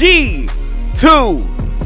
This 0.00 0.08
is 0.08 0.46
the 1.02 1.08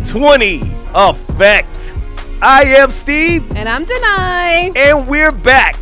G220 0.07 0.63
effect. 0.95 1.97
I 2.41 2.63
am 2.63 2.93
Steve. 2.93 3.51
And 3.57 3.69
I'm 3.69 3.85
Denai. 3.85 4.77
And 4.77 5.09
we're 5.09 5.33
back. 5.33 5.77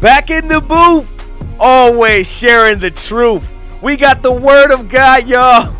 Back 0.00 0.30
in 0.30 0.46
the 0.46 0.60
booth. 0.60 1.10
Always 1.58 2.30
sharing 2.30 2.78
the 2.78 2.92
truth. 2.92 3.50
We 3.82 3.96
got 3.96 4.22
the 4.22 4.30
word 4.30 4.70
of 4.70 4.88
God, 4.88 5.26
y'all. 5.26 5.74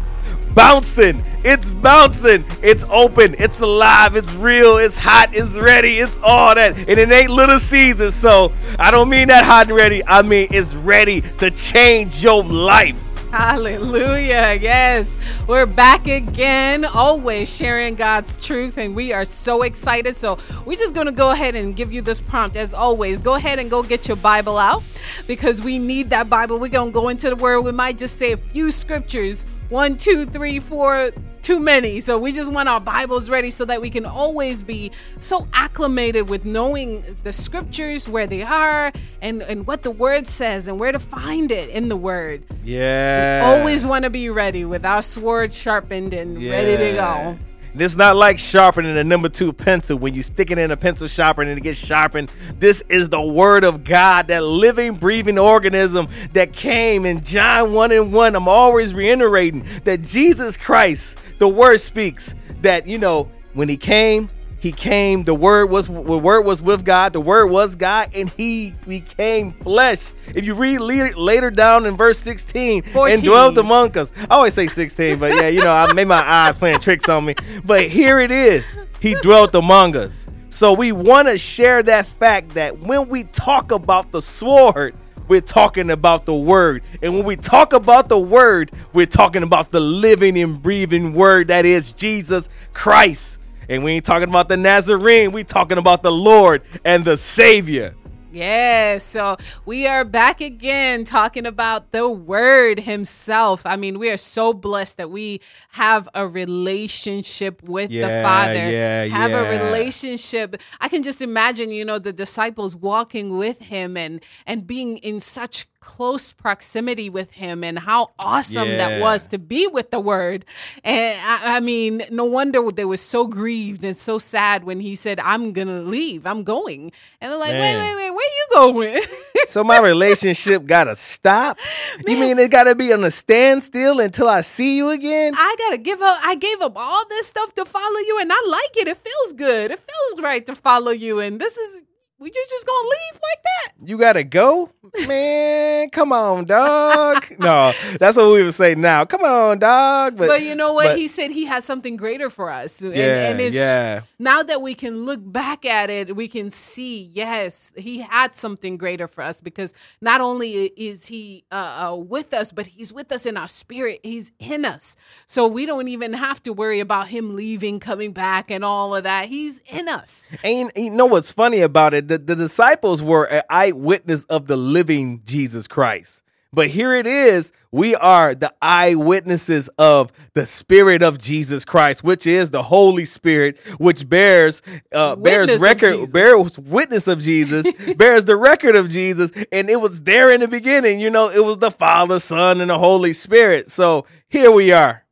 Bouncing. 0.57 1.23
It's 1.45 1.71
bouncing. 1.71 2.45
It's 2.63 2.83
open. 2.91 3.37
It's 3.39 3.61
alive. 3.61 4.17
It's 4.17 4.35
real. 4.35 4.79
It's 4.79 4.99
hot. 4.99 5.31
It's 5.33 5.55
ready. 5.57 5.99
It's 5.99 6.19
all 6.21 6.57
that. 6.57 6.77
And 6.77 6.99
it 6.99 7.13
ain't 7.13 7.31
little 7.31 7.61
Caesar. 7.61 8.11
So 8.11 8.53
I 8.77 8.91
don't 8.91 9.09
mean 9.09 9.29
that 9.29 9.45
hot 9.45 9.69
and 9.69 9.77
ready. 9.77 10.03
I 10.05 10.23
mean 10.23 10.49
it's 10.51 10.75
ready 10.75 11.21
to 11.39 11.53
change 11.53 12.25
your 12.25 12.43
life. 12.43 12.97
Hallelujah. 13.33 14.59
Yes, 14.61 15.17
we're 15.47 15.65
back 15.65 16.07
again, 16.07 16.85
always 16.85 17.51
sharing 17.57 17.95
God's 17.95 18.37
truth, 18.37 18.77
and 18.77 18.95
we 18.95 19.15
are 19.15 19.25
so 19.25 19.63
excited. 19.63 20.17
So, 20.17 20.37
we're 20.67 20.77
just 20.77 20.93
going 20.93 21.07
to 21.07 21.13
go 21.13 21.31
ahead 21.31 21.55
and 21.55 21.75
give 21.75 21.95
you 21.95 22.03
this 22.03 22.21
prompt. 22.21 22.57
As 22.57 22.75
always, 22.75 23.21
go 23.21 23.37
ahead 23.37 23.59
and 23.59 23.71
go 23.71 23.83
get 23.83 24.07
your 24.07 24.19
Bible 24.19 24.59
out 24.59 24.83
because 25.27 25.63
we 25.63 25.79
need 25.79 26.11
that 26.11 26.29
Bible. 26.29 26.59
We're 26.59 26.69
going 26.69 26.93
to 26.93 26.95
go 26.95 27.09
into 27.09 27.31
the 27.31 27.37
Word. 27.37 27.63
We 27.63 27.73
might 27.73 27.97
just 27.97 28.19
say 28.19 28.33
a 28.33 28.37
few 28.37 28.71
scriptures 28.71 29.47
one, 29.71 29.97
two, 29.97 30.27
three, 30.27 30.61
four, 30.61 31.11
too 31.43 31.59
many. 31.59 32.01
So 32.01 32.19
we 32.19 32.33
just 32.33 32.51
want 32.51 32.69
our 32.69 32.81
Bibles 32.81 33.29
ready 33.29 33.51
so 33.51 33.65
that 33.65 33.81
we 33.81 33.91
can 33.91 34.07
always 34.07 34.63
be 34.63 34.93
so 35.19 35.47
acclimated 35.53 36.29
with 36.29 36.45
knowing 36.45 37.05
the 37.25 37.33
scriptures, 37.33 38.09
where 38.09 38.27
they 38.27 38.43
are, 38.43 38.93
and, 39.21 39.43
and 39.43 39.67
what 39.67 39.83
the 39.83 39.91
word 39.91 40.27
says 40.27 40.67
and 40.67 40.79
where 40.79 40.93
to 40.93 40.99
find 40.99 41.51
it 41.51 41.71
in 41.71 41.89
the 41.89 41.97
word. 41.97 42.43
Yeah. 42.65 43.55
We 43.55 43.59
always 43.59 43.87
want 43.87 44.05
to 44.05 44.11
be 44.11 44.31
ready 44.31 44.65
with 44.65 44.87
our 44.87 45.03
sword 45.03 45.53
sharpened 45.53 46.15
and 46.15 46.41
yeah. 46.41 46.53
ready 46.53 46.77
to 46.77 46.93
go. 46.95 47.39
This 47.75 47.97
not 47.97 48.17
like 48.17 48.39
sharpening 48.39 48.99
a 48.99 49.05
number 49.05 49.31
two 49.31 49.51
pencil 49.51 49.97
when 49.97 50.13
you 50.13 50.23
stick 50.23 50.51
it 50.51 50.59
in 50.59 50.71
a 50.71 50.77
pencil 50.77 51.09
sharpener 51.09 51.49
and 51.49 51.59
it 51.59 51.63
gets 51.63 51.79
sharpened. 51.79 52.31
This 52.59 52.83
is 52.91 53.09
the 53.09 53.23
word 53.23 53.65
of 53.65 53.83
God, 53.83 54.29
that 54.29 54.45
living, 54.45 54.95
breathing 54.95 55.39
organism 55.39 56.07
that 56.35 56.53
came 56.53 57.07
in 57.07 57.23
John 57.23 57.73
1 57.73 57.93
and 57.93 58.13
1. 58.13 58.37
I'm 58.37 58.47
always 58.47 58.93
reiterating 58.93 59.65
that 59.85 60.03
Jesus 60.03 60.59
Christ, 60.59 61.17
the 61.39 61.49
word 61.49 61.79
speaks 61.79 62.35
that, 62.63 62.87
you 62.87 62.99
know, 62.99 63.31
when 63.55 63.69
he 63.69 63.77
came, 63.77 64.31
he 64.63 64.71
came 64.71 65.25
the 65.25 65.35
word 65.35 65.71
was 65.71 65.89
the 65.89 65.93
word 65.93 66.43
was 66.43 66.63
with 66.63 66.85
god 66.85 67.13
the 67.13 67.21
word 67.21 67.47
was 67.49 67.75
god 67.75 68.11
and 68.15 68.31
he 68.31 68.73
became 68.87 69.51
flesh. 69.55 70.13
If 70.37 70.45
you 70.45 70.55
read 70.55 70.79
later, 70.79 71.13
later 71.17 71.51
down 71.51 71.85
in 71.85 71.97
verse 71.97 72.17
16 72.19 72.83
14. 72.85 73.13
and 73.13 73.25
dwelt 73.25 73.59
among 73.59 73.99
us. 73.99 74.13
I 74.31 74.37
always 74.37 74.55
say 74.55 74.69
16 74.69 75.19
but 75.19 75.33
yeah 75.33 75.49
you 75.49 75.65
know 75.65 75.73
i 75.73 75.93
made 75.93 76.07
my 76.07 76.23
eyes 76.23 76.59
playing 76.59 76.79
tricks 76.79 77.09
on 77.09 77.25
me. 77.25 77.35
But 77.65 77.89
here 77.89 78.21
it 78.21 78.31
is. 78.31 78.73
He 79.01 79.15
dwelt 79.15 79.57
among 79.57 79.97
us. 79.97 80.27
So 80.49 80.73
we 80.75 80.93
want 80.93 81.27
to 81.27 81.37
share 81.37 81.83
that 81.83 82.07
fact 82.07 82.51
that 82.51 82.79
when 82.79 83.09
we 83.09 83.25
talk 83.25 83.73
about 83.73 84.13
the 84.13 84.23
sword 84.23 84.95
we're 85.33 85.41
talking 85.41 85.91
about 85.91 86.27
the 86.27 86.35
word. 86.35 86.83
And 87.01 87.15
when 87.15 87.25
we 87.25 87.37
talk 87.37 87.73
about 87.73 88.11
the 88.11 88.19
word, 88.19 88.71
we're 88.93 89.07
talking 89.07 89.43
about 89.43 89.71
the 89.71 89.81
living 89.81 90.37
and 90.37 90.61
breathing 90.61 91.15
word 91.15 91.49
that 91.49 91.65
is 91.65 91.95
Jesus 91.95 92.51
Christ. 92.75 93.39
And 93.67 93.83
we 93.83 93.93
ain't 93.93 94.05
talking 94.05 94.29
about 94.29 94.49
the 94.51 94.59
Nazarene, 94.59 95.33
we 95.33 95.43
talking 95.43 95.79
about 95.79 96.03
the 96.03 96.13
Lord 96.13 96.61
and 96.85 97.03
the 97.03 97.17
Savior. 97.17 97.95
Yes, 98.33 99.05
so 99.05 99.37
we 99.67 99.87
are 99.87 100.07
back 100.07 100.41
again 100.41 101.05
talking 101.05 101.45
about 101.45 101.93
the 101.93 102.09
Word 102.09 102.81
Himself. 102.81 103.61
I 103.67 103.77
mean, 103.77 103.99
we 103.99 104.11
are 104.11 104.17
so 104.17 104.55
blessed 104.55 104.97
that 104.97 105.11
we 105.11 105.43
have 105.73 106.09
a 106.15 106.27
relationship 106.27 107.63
with 107.65 107.91
yeah, 107.91 108.09
the 108.09 108.23
Father. 108.27 108.71
Yeah, 108.71 109.05
have 109.05 109.33
yeah. 109.33 109.43
a 109.43 109.65
relationship. 109.65 110.57
I 110.81 110.89
can 110.89 111.03
just 111.03 111.21
imagine, 111.21 111.73
you 111.73 111.85
know, 111.85 111.99
the 111.99 112.13
disciples 112.13 112.75
walking 112.75 113.37
with 113.37 113.61
Him 113.61 113.99
and 113.99 114.23
and 114.47 114.67
being 114.67 114.97
in 114.99 115.21
such 115.21 115.67
close 115.83 116.33
proximity 116.33 117.11
with 117.11 117.33
him 117.33 117.65
and 117.65 117.77
how 117.77 118.09
awesome 118.21 118.69
yeah. 118.69 118.77
that 118.77 119.01
was 119.01 119.27
to 119.27 119.39
be 119.39 119.67
with 119.67 119.91
the 119.91 119.99
word. 119.99 120.45
And 120.85 121.21
I, 121.21 121.57
I, 121.57 121.61
mean, 121.61 122.03
no 122.11 122.25
wonder 122.25 122.71
they 122.71 122.85
were 122.85 122.97
so 122.97 123.27
grieved 123.27 123.85
and 123.85 123.97
so 123.97 124.17
sad 124.19 124.63
when 124.63 124.79
he 124.79 124.95
said, 124.95 125.19
I'm 125.21 125.53
going 125.53 125.67
to 125.67 125.83
leave, 125.83 126.25
I'm 126.25 126.45
going. 126.45 126.93
And 127.21 127.33
they're 127.33 127.39
like, 127.39 127.53
Man. 127.53 127.81
wait, 127.81 127.97
wait, 127.97 127.97
wait, 127.97 128.11
where 128.15 128.29
you 128.29 128.47
going? 128.55 129.03
so 129.49 129.65
my 129.65 129.79
relationship 129.81 130.67
got 130.67 130.85
to 130.85 130.95
stop? 130.95 131.59
Man. 131.97 132.05
You 132.07 132.21
mean 132.21 132.39
it 132.39 132.51
got 132.51 132.65
to 132.65 132.77
be 132.77 132.93
on 132.93 133.03
a 133.03 133.11
standstill 133.11 133.99
until 133.99 134.29
I 134.29 134.43
see 134.43 134.77
you 134.77 134.91
again? 134.91 135.35
I 135.37 135.57
got 135.59 135.71
to 135.71 135.79
give 135.79 136.01
up. 136.01 136.19
I 136.25 136.37
gave 136.37 136.63
up 136.63 136.75
all 136.77 137.09
this 137.09 137.27
stuff 137.27 137.55
to 137.57 137.65
follow 137.65 137.99
you 137.99 138.19
and 138.21 138.31
I 138.33 138.43
like 138.47 138.77
it. 138.77 138.89
It 138.89 138.99
feels 138.99 139.33
good. 139.33 139.73
It 139.73 139.81
feels 139.81 140.23
right 140.23 140.47
to 140.47 140.55
follow 140.55 140.93
you. 140.93 141.19
And 141.19 141.41
this 141.41 141.57
is 141.57 141.83
we 142.23 142.31
just 142.31 142.51
just 142.51 142.67
gonna 142.67 142.87
leave 142.87 143.15
like 143.15 143.43
that? 143.43 143.89
You 143.89 143.99
gotta 143.99 144.23
go, 144.23 144.71
man. 145.07 145.91
Come 145.91 146.13
on, 146.13 146.45
dog. 146.45 147.27
no, 147.39 147.73
that's 147.99 148.17
what 148.17 148.33
we 148.33 148.43
would 148.43 148.55
say 148.55 148.75
now. 148.75 149.05
Come 149.05 149.23
on, 149.23 149.59
dog. 149.59 150.17
But, 150.17 150.29
but 150.29 150.43
you 150.43 150.55
know 150.55 150.73
what? 150.73 150.89
But, 150.89 150.99
he 150.99 151.09
said 151.09 151.31
he 151.31 151.45
had 151.45 151.65
something 151.65 151.97
greater 151.97 152.31
for 152.31 152.51
us. 152.51 152.81
And, 152.81 152.95
yeah, 152.95 153.31
and 153.31 153.41
it's, 153.41 153.55
yeah. 153.55 154.03
Now 154.19 154.43
that 154.43 154.63
we 154.63 154.75
can 154.75 155.05
look 155.05 155.21
back 155.23 155.65
at 155.65 155.91
it, 155.91 156.15
we 156.15 156.29
can 156.29 156.51
see. 156.51 157.11
Yes, 157.13 157.73
he 157.77 157.99
had 157.99 158.35
something 158.35 158.77
greater 158.77 159.09
for 159.09 159.23
us 159.23 159.41
because 159.41 159.75
not 160.01 160.21
only 160.21 160.67
is 160.77 161.07
he 161.07 161.45
uh, 161.51 161.89
uh, 161.91 161.97
with 161.97 162.33
us, 162.33 162.53
but 162.53 162.67
he's 162.67 162.93
with 162.93 163.11
us 163.13 163.27
in 163.27 163.37
our 163.37 163.49
spirit. 163.49 164.01
He's 164.03 164.31
in 164.39 164.65
us, 164.65 164.97
so 165.27 165.47
we 165.49 165.67
don't 165.67 165.89
even 165.89 166.13
have 166.13 166.43
to 166.45 166.53
worry 166.53 166.81
about 166.81 167.09
him 167.09 167.35
leaving, 167.35 167.81
coming 167.81 168.13
back, 168.13 168.51
and 168.51 168.65
all 168.65 168.95
of 168.95 169.05
that. 169.05 169.29
He's 169.29 169.63
in 169.63 169.89
us. 169.89 170.25
And 170.45 170.71
you 170.77 170.91
know 170.91 171.07
what's 171.07 171.33
funny 171.33 171.61
about 171.61 171.95
it? 171.95 172.03
the, 172.13 172.19
the 172.19 172.37
disciples 172.37 173.03
were 173.03 173.25
an 173.25 173.43
eyewitness 173.49 174.25
of 174.25 174.47
the 174.47 174.57
living 174.73 175.23
Jesus 175.25 175.69
Christ. 175.69 176.23
But 176.55 176.69
here 176.69 176.95
it 176.95 177.07
is, 177.07 177.51
we 177.71 177.95
are 177.95 178.35
the 178.35 178.53
eyewitnesses 178.61 179.69
of 179.79 180.13
the 180.35 180.45
Spirit 180.45 181.03
of 181.03 181.17
Jesus 181.17 181.65
Christ, 181.65 182.05
which 182.05 182.27
is 182.27 182.51
the 182.51 182.63
Holy 182.63 183.07
Spirit, 183.07 183.59
which 183.79 184.07
bears 184.07 184.61
uh, 184.93 185.17
bears 185.17 185.59
record, 185.63 186.13
bears 186.13 186.59
witness 186.59 187.09
of 187.09 187.23
Jesus, 187.23 187.67
bears 187.97 188.27
the 188.27 188.37
record 188.37 188.77
of 188.77 188.91
Jesus, 188.91 189.33
and 189.51 189.71
it 189.71 189.81
was 189.81 190.03
there 190.03 190.31
in 190.31 190.41
the 190.41 190.49
beginning. 190.49 191.01
You 191.01 191.09
know, 191.09 191.31
it 191.31 191.43
was 191.43 191.57
the 191.57 191.71
Father, 191.71 192.21
Son, 192.21 192.61
and 192.61 192.69
the 192.69 192.79
Holy 192.79 193.15
Spirit. 193.15 193.71
So 193.71 194.05
here 194.29 194.51
we 194.51 194.73
are. 194.73 195.05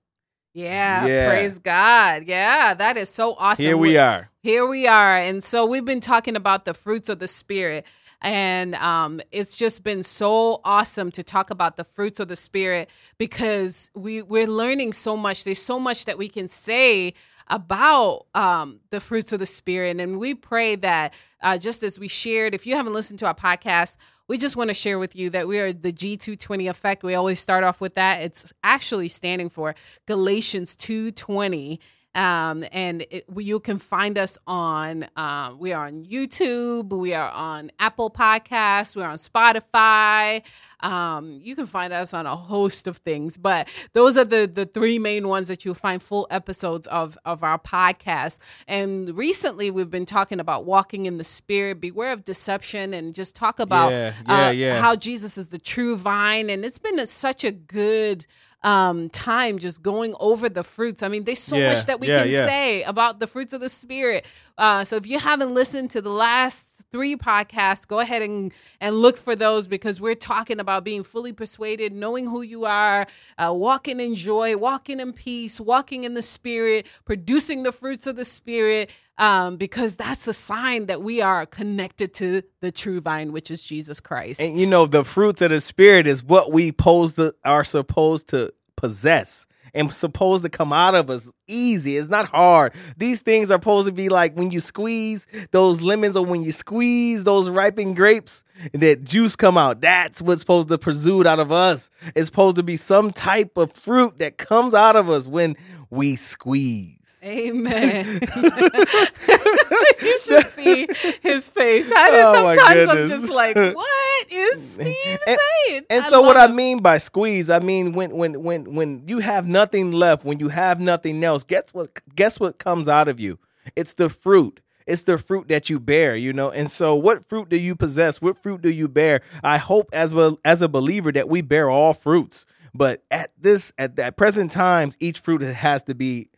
Yeah, 0.53 1.07
yeah, 1.07 1.29
praise 1.31 1.59
God. 1.59 2.25
Yeah, 2.27 2.75
that 2.75 2.99
is 2.99 3.09
so 3.09 3.35
awesome. 3.39 3.65
Here 3.65 3.79
we 3.79 3.97
are. 3.97 4.29
Here 4.43 4.67
we 4.67 4.87
are. 4.87 5.17
And 5.17 5.45
so 5.45 5.65
we've 5.65 5.85
been 5.85 6.01
talking 6.01 6.37
about 6.37 6.65
the 6.65 6.75
fruits 6.75 7.09
of 7.09 7.19
the 7.19 7.29
Spirit. 7.29 7.87
And 8.23 8.75
um, 8.77 9.21
it's 9.33 9.57
just 9.57 9.83
been 9.83 10.03
so 10.03 10.61
awesome 10.65 11.11
to 11.13 11.23
talk 11.23 11.51
about 11.51 11.77
the 11.77 11.85
fruits 11.85 12.21
of 12.21 12.29
the 12.29 12.37
Spirit 12.37 12.91
because 13.17 13.91
we, 13.95 14.21
we're 14.23 14.47
learning 14.47 14.93
so 14.93 15.17
much. 15.17 15.45
There's 15.45 15.63
so 15.63 15.79
much 15.79 16.05
that 16.05 16.19
we 16.19 16.29
can 16.29 16.47
say 16.47 17.15
about 17.49 18.27
um, 18.35 18.81
the 18.91 19.01
fruits 19.01 19.33
of 19.33 19.41
the 19.41 19.47
Spirit. 19.47 19.99
And 19.99 20.19
we 20.19 20.35
pray 20.35 20.77
that 20.77 21.15
uh, 21.43 21.59
just 21.59 21.83
as 21.83 21.99
we 21.99 22.09
shared, 22.09 22.55
if 22.55 22.67
you 22.67 22.77
haven't 22.77 22.93
listened 22.93 23.19
to 23.21 23.27
our 23.27 23.35
podcast, 23.35 23.97
we 24.29 24.39
just 24.39 24.55
want 24.55 24.71
to 24.71 24.75
share 24.75 24.99
with 24.99 25.17
you 25.17 25.31
that 25.31 25.49
we 25.49 25.59
are 25.59 25.73
the 25.73 25.93
G220 25.93 26.71
effect. 26.71 27.03
We 27.03 27.15
always 27.15 27.41
start 27.41 27.65
off 27.65 27.81
with 27.81 27.95
that. 27.95 28.21
It's 28.21 28.53
actually 28.63 29.09
standing 29.09 29.49
for 29.49 29.75
Galatians 30.07 30.77
220 30.77 31.81
um, 32.15 32.65
and 32.73 33.03
it, 33.11 33.25
you 33.37 33.61
can 33.61 33.79
find 33.79 34.19
us 34.19 34.37
on, 34.47 35.07
um, 35.17 35.59
we 35.59 35.73
are 35.73 35.87
on 35.87 36.05
YouTube, 36.05 36.91
we 36.91 37.15
are 37.15 37.31
on 37.31 37.71
Apple 37.79 38.11
Podcasts, 38.11 38.97
we're 38.97 39.07
on 39.07 39.17
Spotify. 39.17 40.43
Um, 40.81 41.39
you 41.41 41.55
can 41.55 41.67
find 41.67 41.93
us 41.93 42.13
on 42.13 42.27
a 42.27 42.35
host 42.35 42.89
of 42.89 42.97
things, 42.99 43.37
but 43.37 43.69
those 43.93 44.17
are 44.17 44.25
the 44.25 44.51
the 44.53 44.67
three 44.67 44.99
main 44.99 45.29
ones 45.29 45.47
that 45.49 45.65
you'll 45.65 45.75
find 45.75 46.03
full 46.03 46.27
episodes 46.31 46.87
of 46.89 47.17
of 47.25 47.45
our 47.45 47.59
podcast. 47.59 48.39
And 48.67 49.17
recently, 49.17 49.71
we've 49.71 49.91
been 49.91 50.07
talking 50.07 50.41
about 50.41 50.65
walking 50.65 51.07
in 51.07 51.19
the 51.19 51.25
Spirit, 51.25 51.81
beware 51.81 52.13
of 52.13 52.25
deception, 52.25 52.93
and 52.93 53.15
just 53.15 53.37
talk 53.37 53.61
about 53.61 53.93
yeah, 53.93 54.15
yeah, 54.27 54.47
uh, 54.47 54.51
yeah. 54.51 54.81
how 54.81 54.97
Jesus 54.97 55.39
is 55.39 55.49
the 55.49 55.59
true 55.59 55.97
vine. 55.97 56.51
And 56.51 56.65
it's 56.65 56.79
been 56.79 56.99
a, 56.99 57.07
such 57.07 57.45
a 57.45 57.53
good 57.53 58.27
um, 58.63 59.09
time 59.09 59.59
just 59.59 59.83
going 59.83 60.15
over 60.21 60.49
the 60.49 60.63
fruits. 60.63 61.03
I 61.03 61.09
mean, 61.09 61.25
there's 61.25 61.39
so 61.39 61.57
yeah, 61.57 61.73
much 61.73 61.87
that 61.87 62.01
we 62.01 62.09
yeah, 62.09 62.23
can 62.23 62.33
yeah. 62.33 62.47
say 62.47 62.83
about 62.83 63.21
the 63.21 63.27
fruits 63.27 63.53
of 63.53 63.61
the 63.61 63.69
spirit. 63.69 64.27
Uh, 64.59 64.85
so 64.85 64.97
if 64.97 65.07
you 65.07 65.19
haven't 65.19 65.55
listened 65.55 65.91
to 65.93 66.03
the 66.03 66.11
last 66.11 66.67
three 66.91 67.17
podcasts, 67.17 67.87
go 67.87 68.01
ahead 68.01 68.23
and 68.23 68.53
and 68.81 68.97
look 68.97 69.17
for 69.17 69.37
those 69.37 69.67
because 69.67 70.01
we're 70.01 70.15
talking 70.15 70.61
about 70.61 70.85
being 70.85 71.03
fully 71.03 71.33
persuaded, 71.33 71.93
knowing 71.93 72.27
who 72.27 72.43
you 72.43 72.65
are, 72.65 73.07
uh, 73.39 73.53
walking 73.53 74.01
in 74.01 74.15
joy, 74.15 74.57
walking 74.57 75.01
in 75.01 75.13
peace, 75.13 75.61
walking 75.61 76.05
in 76.05 76.15
the 76.15 76.23
spirit, 76.23 76.87
producing 77.05 77.63
the 77.63 77.73
fruits 77.73 78.07
of 78.07 78.17
the 78.17 78.25
spirit. 78.25 78.91
um, 79.19 79.59
because 79.59 79.97
that's 79.97 80.27
a 80.27 80.33
sign 80.33 80.87
that 80.87 81.03
we 81.03 81.21
are 81.21 81.45
connected 81.45 82.15
to 82.15 82.43
the 82.63 82.73
true 82.73 83.03
vine, 83.03 83.33
which 83.33 83.51
is 83.51 83.61
Jesus 83.61 84.01
Christ. 84.01 84.41
And 84.41 84.57
you 84.57 84.67
know, 84.67 84.87
the 84.87 85.05
fruits 85.05 85.43
of 85.43 85.51
the 85.51 85.61
spirit 85.61 86.07
is 86.07 86.25
what 86.25 86.53
we 86.53 86.73
pose 86.73 87.15
to, 87.15 87.35
are 87.45 87.65
supposed 87.65 88.29
to 88.29 88.55
possess 88.77 89.47
and 89.75 89.93
supposed 89.93 90.45
to 90.45 90.51
come 90.51 90.73
out 90.73 90.95
of 90.95 91.11
us 91.11 91.31
easy. 91.47 91.97
It's 91.97 92.09
not 92.09 92.27
hard. 92.27 92.73
These 92.97 93.23
things 93.23 93.51
are 93.51 93.55
supposed 93.55 93.87
to 93.87 93.93
be 93.93 94.09
like 94.09 94.37
when 94.37 94.51
you 94.51 94.61
squeeze 94.61 95.27
those 95.51 95.83
lemons 95.83 96.17
or 96.17 96.25
when 96.25 96.43
you 96.43 96.53
squeeze 96.53 97.25
those 97.25 97.49
ripened 97.51 97.97
grapes, 97.97 98.43
that 98.73 99.05
juice 99.05 99.37
come 99.37 99.57
out. 99.57 99.81
That's 99.81 100.23
what's 100.23 100.43
supposed 100.43 100.69
to 100.69 100.79
protrude 100.79 101.27
out 101.27 101.41
of 101.41 101.51
us. 101.53 101.91
It's 102.15 102.27
supposed 102.27 102.57
to 102.57 102.63
be 102.63 102.77
some 102.77 103.11
type 103.11 103.57
of 103.57 103.73
fruit 103.73 104.19
that 104.19 104.39
comes 104.39 104.75
out 104.75 104.97
of 104.97 105.09
us 105.09 105.27
when 105.27 105.57
we 105.91 106.17
squeeze. 106.17 107.00
Amen. 107.23 108.21
you 110.03 110.19
should 110.19 110.47
see 110.53 110.89
his 111.23 111.49
face. 111.51 111.91
I 111.93 112.11
just, 112.11 112.31
Oh, 112.31 112.55
sometimes 112.55 112.89
I'm 112.89 113.09
just 113.09 113.31
like, 113.31 113.57
what 113.75 114.33
is 114.33 114.73
Steve 114.73 115.19
And- 115.27 115.39
saying? 115.67 115.85
And 115.91 116.05
I 116.05 116.09
so 116.09 116.23
what 116.23 116.37
I 116.37 116.49
mean 116.49 116.79
by 116.81 116.99
squeeze, 116.99 117.51
I 117.51 117.59
mean 117.59 117.93
when 117.93 118.11
when 118.17 118.43
when 118.43 118.75
when 118.75 119.05
you 119.07 119.19
have 119.19 119.47
nothing 119.47 119.93
left, 119.93 120.25
when 120.25 120.39
you 120.41 120.49
have 120.49 120.81
nothing 120.81 121.23
else, 121.23 121.43
guess 121.45 121.65
what 121.73 121.91
guess 122.15 122.41
what 122.41 122.59
comes 122.59 122.89
out 122.89 123.09
of 123.09 123.21
you? 123.21 123.39
It's 123.77 123.95
the 123.95 124.09
fruit. 124.09 124.61
It's 124.87 125.05
the 125.05 125.19
fruit 125.19 125.47
that 125.49 125.71
you 125.71 125.79
bear, 125.79 126.17
you 126.17 126.33
know. 126.33 126.51
And 126.51 126.69
so 126.71 126.97
what 126.97 127.25
fruit 127.29 127.49
do 127.49 127.57
you 127.57 127.77
possess? 127.77 128.21
What 128.21 128.43
fruit 128.43 128.61
do 128.63 128.71
you 128.71 128.89
bear? 128.89 129.21
I 129.45 129.59
hope 129.59 129.89
as 129.93 130.13
well 130.13 130.41
as 130.45 130.63
a 130.63 130.69
believer 130.69 131.13
that 131.13 131.29
we 131.29 131.43
bear 131.43 131.71
all 131.71 131.95
fruits. 131.95 132.45
But 132.75 133.03
at 133.11 133.31
this 133.39 133.73
at 133.79 133.97
that 133.97 134.17
present 134.17 134.51
times, 134.53 134.97
each 134.99 135.21
fruit 135.21 135.43
has 135.43 135.83
to 135.85 135.95
be 135.95 136.29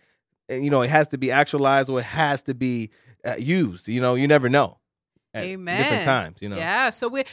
you 0.49 0.71
know, 0.71 0.83
it 0.83 0.91
has 0.91 1.09
to 1.09 1.19
be 1.19 1.31
actualized 1.31 1.89
or 1.89 2.01
it 2.01 2.05
has 2.05 2.43
to 2.45 2.55
be 2.55 2.91
uh, 3.25 3.37
used. 3.37 3.89
You 3.89 4.01
know, 4.01 4.15
you 4.15 4.27
never 4.27 4.49
know. 4.49 4.79
Amen. 5.35 5.79
different 5.79 6.05
times, 6.05 6.43
you 6.43 6.49
know. 6.49 6.57
Yeah. 6.57 6.91
So 6.91 7.09
we 7.09 7.25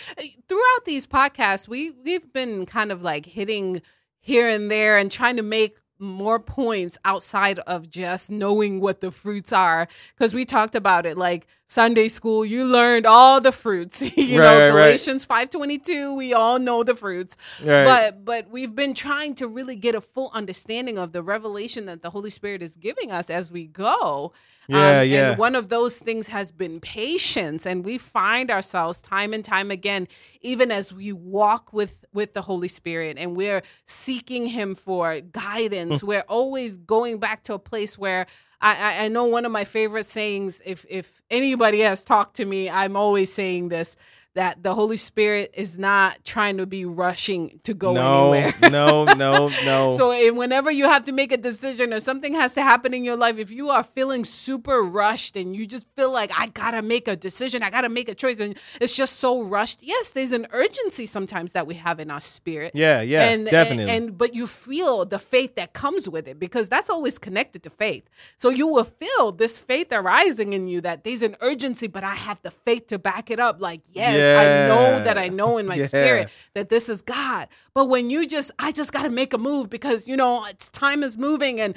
throughout 0.47 0.85
these 0.85 1.05
podcasts, 1.05 1.67
we 1.67 1.91
we've 1.91 2.31
been 2.31 2.65
kind 2.65 2.91
of 2.91 3.03
like 3.03 3.25
hitting 3.25 3.81
here 4.21 4.47
and 4.47 4.71
there 4.71 4.97
and 4.97 5.11
trying 5.11 5.35
to 5.35 5.43
make 5.43 5.77
more 5.99 6.39
points 6.39 6.97
outside 7.03 7.59
of 7.59 7.89
just 7.89 8.31
knowing 8.31 8.79
what 8.79 9.01
the 9.01 9.11
fruits 9.11 9.51
are 9.51 9.87
because 10.15 10.33
we 10.33 10.45
talked 10.45 10.75
about 10.75 11.05
it 11.05 11.17
like 11.17 11.45
Sunday 11.71 12.07
school 12.07 12.43
you 12.43 12.65
learned 12.65 13.05
all 13.05 13.39
the 13.39 13.51
fruits 13.51 14.01
you 14.17 14.39
Right, 14.39 14.45
know 14.45 14.59
right, 14.59 14.69
right. 14.69 14.71
Galatians 14.89 15.23
5:22 15.25 16.17
we 16.17 16.33
all 16.33 16.57
know 16.57 16.83
the 16.83 16.95
fruits 16.95 17.37
Right. 17.63 17.85
but 17.85 18.25
but 18.25 18.49
we've 18.49 18.73
been 18.75 18.95
trying 18.95 19.35
to 19.35 19.47
really 19.47 19.75
get 19.75 19.93
a 19.93 20.01
full 20.01 20.31
understanding 20.33 20.97
of 20.97 21.11
the 21.11 21.21
revelation 21.21 21.85
that 21.85 22.01
the 22.01 22.09
Holy 22.09 22.31
Spirit 22.31 22.63
is 22.63 22.75
giving 22.75 23.11
us 23.11 23.29
as 23.29 23.51
we 23.51 23.65
go. 23.67 24.33
Um, 24.71 24.75
Yeah, 24.75 25.01
yeah. 25.01 25.29
And 25.31 25.39
one 25.39 25.55
of 25.55 25.69
those 25.69 25.99
things 25.99 26.27
has 26.27 26.51
been 26.51 26.79
patience, 26.79 27.65
and 27.65 27.83
we 27.85 27.97
find 27.97 28.49
ourselves 28.51 29.01
time 29.01 29.33
and 29.33 29.43
time 29.45 29.69
again, 29.71 30.07
even 30.41 30.71
as 30.71 30.91
we 30.93 31.11
walk 31.13 31.71
with 31.73 32.03
with 32.13 32.33
the 32.33 32.41
Holy 32.43 32.67
Spirit, 32.67 33.17
and 33.19 33.35
we're 33.35 33.61
seeking 33.85 34.47
Him 34.47 34.75
for 34.75 35.19
guidance. 35.21 36.03
we're 36.03 36.25
always 36.39 36.77
going 36.77 37.19
back 37.19 37.43
to 37.43 37.53
a 37.53 37.59
place 37.59 37.95
where. 37.97 38.25
I, 38.61 39.03
I- 39.05 39.05
know 39.09 39.25
one 39.25 39.45
of 39.45 39.51
my 39.51 39.65
favorite 39.65 40.05
sayings. 40.05 40.61
If 40.65 40.85
if 40.89 41.21
anybody 41.29 41.79
has 41.79 42.03
talked 42.03 42.35
to 42.37 42.45
me, 42.45 42.69
I'm 42.69 42.95
always 42.95 43.31
saying 43.33 43.69
this: 43.69 43.95
that 44.35 44.61
the 44.61 44.75
Holy 44.75 44.97
Spirit 44.97 45.51
is 45.55 45.79
not 45.79 46.23
trying 46.23 46.57
to 46.57 46.65
be 46.65 46.85
rushing 46.85 47.59
to 47.63 47.73
go 47.73 47.93
no, 47.93 48.31
anywhere. 48.31 48.53
no, 48.69 49.05
no, 49.05 49.49
no. 49.65 49.89
So 49.99 50.33
whenever 50.33 50.71
you 50.71 50.85
have 50.85 51.03
to 51.05 51.11
make 51.11 51.31
a 51.31 51.37
decision 51.37 51.93
or 51.93 51.99
something 51.99 52.33
has 52.35 52.53
to 52.53 52.61
happen 52.61 52.93
in 52.93 53.03
your 53.03 53.15
life, 53.15 53.37
if 53.37 53.51
you 53.51 53.69
are 53.69 53.83
feeling 53.83 54.23
super 54.23 54.81
rushed 54.81 55.35
and 55.35 55.55
you 55.55 55.65
just 55.65 55.93
feel 55.95 56.11
like 56.11 56.31
I 56.37 56.47
gotta 56.47 56.81
make 56.81 57.07
a 57.07 57.15
decision, 57.15 57.63
I 57.63 57.69
gotta 57.69 57.89
make 57.89 58.07
a 58.07 58.15
choice, 58.15 58.39
and 58.39 58.57
it's 58.79 58.95
just 58.95 59.17
so 59.17 59.41
rushed. 59.41 59.81
Yes, 59.81 60.11
there's 60.11 60.31
an 60.31 60.47
urgency 60.51 61.05
sometimes 61.05 61.53
that 61.53 61.65
we 61.65 61.75
have 61.75 61.99
in 61.99 62.11
our 62.11 62.21
spirit. 62.21 62.71
Yeah, 62.75 63.01
yeah, 63.01 63.29
and, 63.29 63.45
definitely. 63.45 63.91
And, 63.91 64.05
and 64.05 64.17
but 64.17 64.35
you 64.35 64.47
feel 64.47 65.05
the 65.05 65.19
faith 65.19 65.55
that 65.55 65.73
comes 65.73 66.07
with 66.07 66.27
it 66.27 66.39
because 66.39 66.69
that's 66.69 66.89
always 66.89 67.17
connected 67.17 67.63
to 67.63 67.69
faith. 67.69 68.09
So 68.37 68.49
you 68.49 68.67
will 68.67 68.85
feel 68.85 69.31
this 69.31 69.59
faith 69.59 69.87
arising 69.91 70.53
in 70.53 70.67
you 70.67 70.81
that 70.81 71.03
there's 71.03 71.23
an 71.23 71.35
urgency, 71.41 71.87
but 71.87 72.03
I 72.03 72.15
have 72.15 72.41
the 72.41 72.51
faith 72.51 72.87
to 72.87 72.99
back 72.99 73.31
it 73.31 73.39
up. 73.39 73.59
Like 73.59 73.81
yes, 73.91 74.18
I 74.23 74.67
know 74.67 74.99
that 74.99 75.17
I 75.17 75.27
know 75.29 75.57
in 75.57 75.65
my 75.73 75.75
Yeah. 75.75 75.85
spirit 75.87 76.29
that 76.53 76.69
this 76.69 76.89
is 76.89 77.01
God. 77.01 77.47
But 77.73 77.85
when 77.85 78.09
you 78.09 78.27
just, 78.27 78.51
I 78.59 78.71
just 78.71 78.91
got 78.91 79.03
to 79.03 79.09
make 79.09 79.33
a 79.33 79.37
move 79.37 79.69
because, 79.69 80.07
you 80.07 80.17
know, 80.17 80.45
it's 80.45 80.69
time 80.69 81.03
is 81.03 81.17
moving 81.17 81.59
and 81.59 81.75